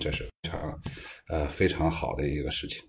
[0.00, 0.80] 这是非常，
[1.28, 2.82] 呃，非常好的一个事情。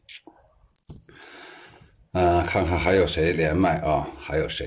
[2.14, 4.08] 嗯，看看还有谁连麦啊？
[4.20, 4.66] 还有谁？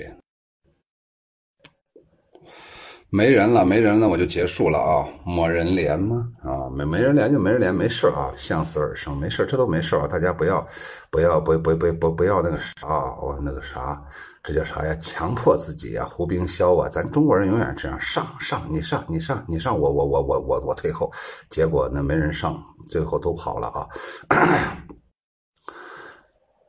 [3.09, 5.07] 没人了，没人了，我就结束了啊！
[5.25, 6.29] 没人连吗？
[6.43, 10.07] 啊，没没人连就没人连，没事啊，向死而生，没事，这都没事啊！
[10.09, 10.67] 大家不要，
[11.11, 12.87] 不要，不不不不不要那个啥，
[13.23, 14.03] 我那个啥，
[14.43, 14.93] 这叫啥呀？
[14.97, 16.89] 强迫自己呀，胡冰霄啊！
[16.89, 21.11] 咱中国人永远这样，上上，你上，你上，你上，我我我我我我退后，
[21.49, 23.87] 结果呢，没人上，最后都跑了啊！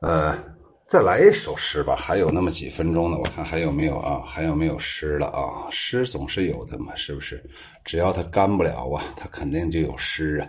[0.02, 0.57] 呃。
[0.88, 4.22] 再来一首诗吧，还有那么几分钟呢，我看还有没有啊？
[4.24, 5.68] 还有没有诗了啊？
[5.70, 7.44] 诗总是有的嘛，是不是？
[7.84, 10.48] 只要它干不了啊，它肯定就有诗啊。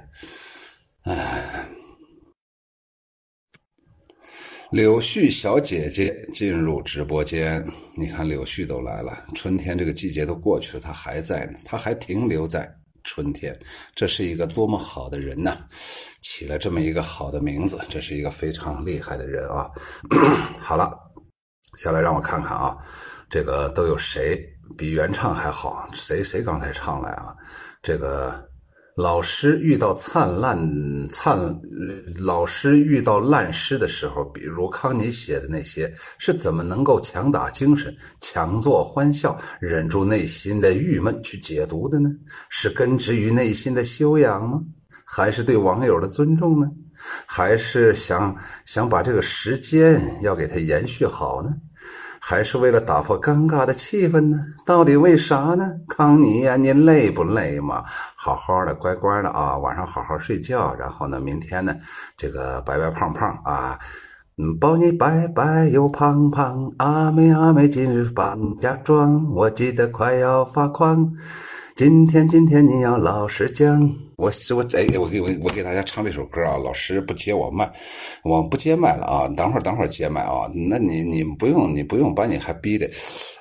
[1.04, 1.68] 哎，
[4.72, 12.79] 柳絮小姐姐进入直播间，你看柳絮都来了，春天这个季节都过去了，它还在呢，它还停留在。
[13.04, 13.58] 春天，
[13.95, 15.58] 这是一个多么好的人呐！
[16.22, 19.70] 起了这么一个好的名字，这是一个非常厉害的人啊！
[20.60, 20.91] 好了，
[21.78, 22.78] 下来让我看看啊，
[23.30, 24.43] 这个都有谁
[24.78, 25.88] 比原唱还好？
[25.93, 27.36] 谁谁刚才唱来啊？
[27.82, 28.49] 这个。
[29.00, 30.60] 老师遇到灿烂
[31.08, 31.39] 灿，
[32.18, 42.10] 老师遇到烂诗的时候，比如康妮写的那些，是怎么能够强打精神、强作欢笑、忍住内心的郁闷去解读的呢？
[42.50, 44.62] 是根植于内心的修养吗？
[45.06, 46.70] 还是对网友的尊重呢？
[47.26, 48.36] 还是想
[48.66, 51.50] 想把这个时间要给它延续好呢？
[52.20, 54.38] 还是为了打破尴尬的气氛呢？
[54.65, 55.72] 到底为啥呢？
[55.88, 57.84] 康妮呀，您累不累嘛？
[58.15, 60.74] 好好的，乖乖的啊，晚上好好睡觉。
[60.76, 61.76] 然后呢，明天呢，
[62.15, 63.80] 这个白白胖胖啊，
[64.62, 66.74] 抱你白白又胖胖。
[66.78, 71.14] 阿妹阿妹，今日搬家装，我急得快要发狂。
[71.76, 73.82] 今天今天你要老实讲，
[74.16, 77.70] 我我哎我给我我给大家唱这首歌啊，老师不接我麦，
[78.24, 82.90] 我不接麦了啊，等会儿等会儿接麦啊，那你你不用你不用把你还逼的，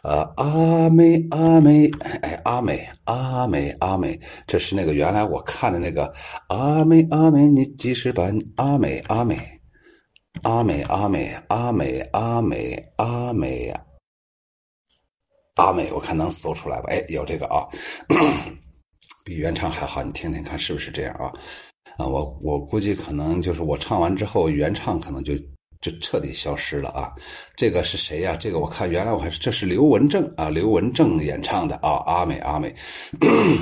[0.03, 1.89] 呃阿美阿美
[2.23, 4.19] 哎阿美阿美阿美，
[4.49, 6.13] 这是那个原来我看的那个
[6.49, 9.37] 阿美阿美你几时搬阿美阿美
[10.43, 13.75] 阿美阿美阿美阿美阿美。
[15.57, 16.87] 阿美，我看能搜出来吧？
[16.89, 17.67] 哎，有这个啊，
[19.25, 21.33] 比原唱还好，你听听看是不是这样啊？
[21.97, 25.35] 啊，我我估计可能就是我唱完之后，原唱可能就
[25.81, 27.13] 就彻底消失了啊。
[27.57, 28.37] 这个是谁呀？
[28.37, 32.05] 这个我看原来我还是这是刘文正啊，刘文正演唱的啊。
[32.07, 32.73] 阿美，阿美，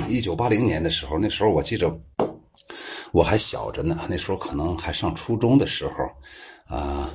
[0.07, 1.99] 一九八零年的时候，那时候我记着
[3.11, 5.93] 我还小着呢，那时候可能还上初中的时候
[6.67, 7.09] 啊。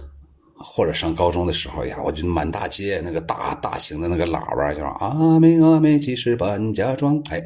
[0.64, 7.20] 或者上高中的时候呀，我就满大街那个大大型的那个喇叭，就说阿妹阿妹即是搬家装？
[7.30, 7.44] 哎，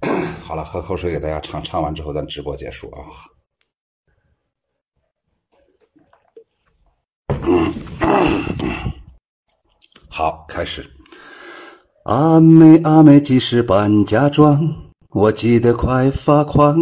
[0.42, 3.04] 好了，喝口水给大家唱，唱完之后咱直播结束啊。
[10.08, 10.90] 好，开始。
[12.04, 14.87] 阿妹阿妹即是搬家装？
[15.14, 16.76] 我急得快发狂。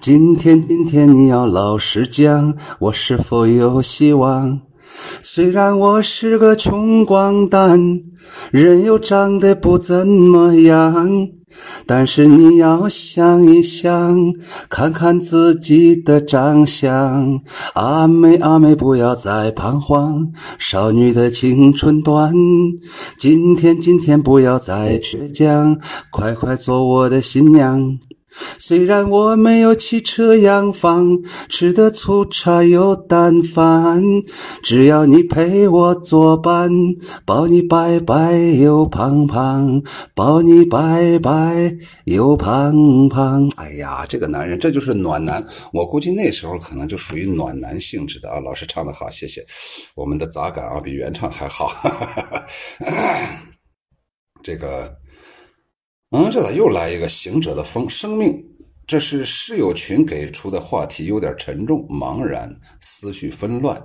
[0.00, 4.60] 今天今天你要老实讲，我是否有希望？
[5.22, 8.00] 虽然我是个穷光蛋，
[8.50, 11.28] 人又长得不怎么样，
[11.86, 14.18] 但是你要想一想，
[14.68, 17.40] 看看自己的长相。
[17.74, 22.32] 阿妹阿妹，不要再彷徨，少女的青春短。
[23.18, 25.78] 今天今天，不要再倔强，
[26.10, 27.98] 快快做我的新娘。
[28.58, 31.18] 虽然我没有汽车洋房，
[31.48, 34.02] 吃的粗茶又淡饭，
[34.62, 36.70] 只要你陪我作伴，
[37.24, 39.82] 抱你白白又胖胖，
[40.14, 43.50] 抱你白白又胖胖。
[43.56, 48.40] 哎呀，这个男人这就是暖男，我估计那时候可能就属于暖男性质的啊。
[48.40, 49.44] 老师唱的好，谢谢，
[49.94, 51.70] 我们的杂感啊比原唱还好。
[54.42, 54.99] 这个。
[56.10, 57.88] 嗯，这咋又来一个行者的风？
[57.88, 58.44] 生命，
[58.88, 63.80] 这是室友群给出的话题，有点沉重，茫然，思绪纷乱。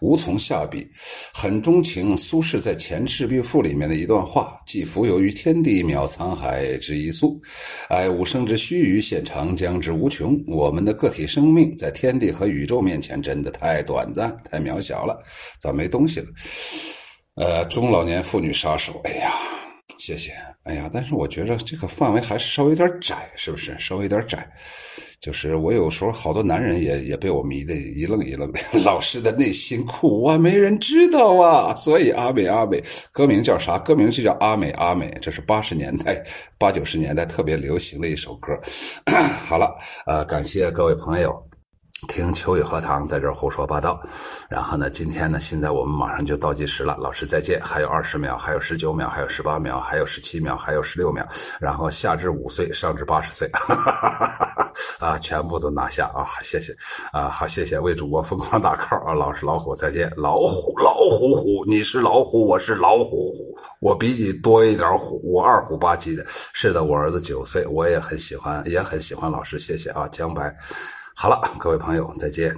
[0.00, 0.86] 无从下笔，
[1.32, 7.40] 很钟情苏轼在《前赤壁赋》里面的一段话：“寄蜉蝣于天地，渺沧海之一粟。
[7.88, 15.20] 哀吾生之须臾，现长江之无穷。”我们的个体生命在天地和宇宙面前真的太短暂、太渺小了，
[15.58, 16.26] 咋没东西了。
[17.34, 19.32] 呃，中老年妇女杀手，哎呀，
[19.98, 20.32] 谢谢。
[20.64, 23.76] 哎呀，但是我觉着这个范围还是稍微有点窄，是不是？
[23.78, 24.48] 稍微有点窄。
[25.20, 28.60] 就是我有时候好多男人也也被我迷得一愣一愣的。
[28.84, 31.74] 老师的内心苦啊，没人知道啊。
[31.74, 32.82] 所以阿美阿美，
[33.12, 33.78] 歌名叫啥？
[33.78, 35.10] 歌名就叫阿美阿美。
[35.20, 36.22] 这是八十年代、
[36.58, 38.52] 八九十年代特别流行的一首歌。
[39.48, 39.76] 好了，
[40.06, 41.32] 呃，感谢各位朋友。
[42.08, 43.98] 听秋雨荷塘在这儿胡说八道，
[44.50, 51.26] 然后呢，今天呢，现在我们马上就倒计时了，老师再见，还有二十秒，还有十九秒，还有十八秒，还有十七秒，还有十六秒，
[51.58, 53.50] 然后下至五岁，上至八十岁，
[55.00, 56.26] 啊，全部都拿下啊！
[56.42, 56.76] 谢谢。
[57.12, 57.78] 啊，好，谢谢。
[57.78, 70.54] 为主播疯狂打 call 啊，老师老虎再见，老虎老虎虎，你是老虎，我是老虎虎，我比你多一点虎，我二虎八鸡的，是的，我儿子九岁，我也很喜欢，也很喜欢老师，谢谢啊，江白。
[71.18, 72.54] 好了，各位朋友，再见。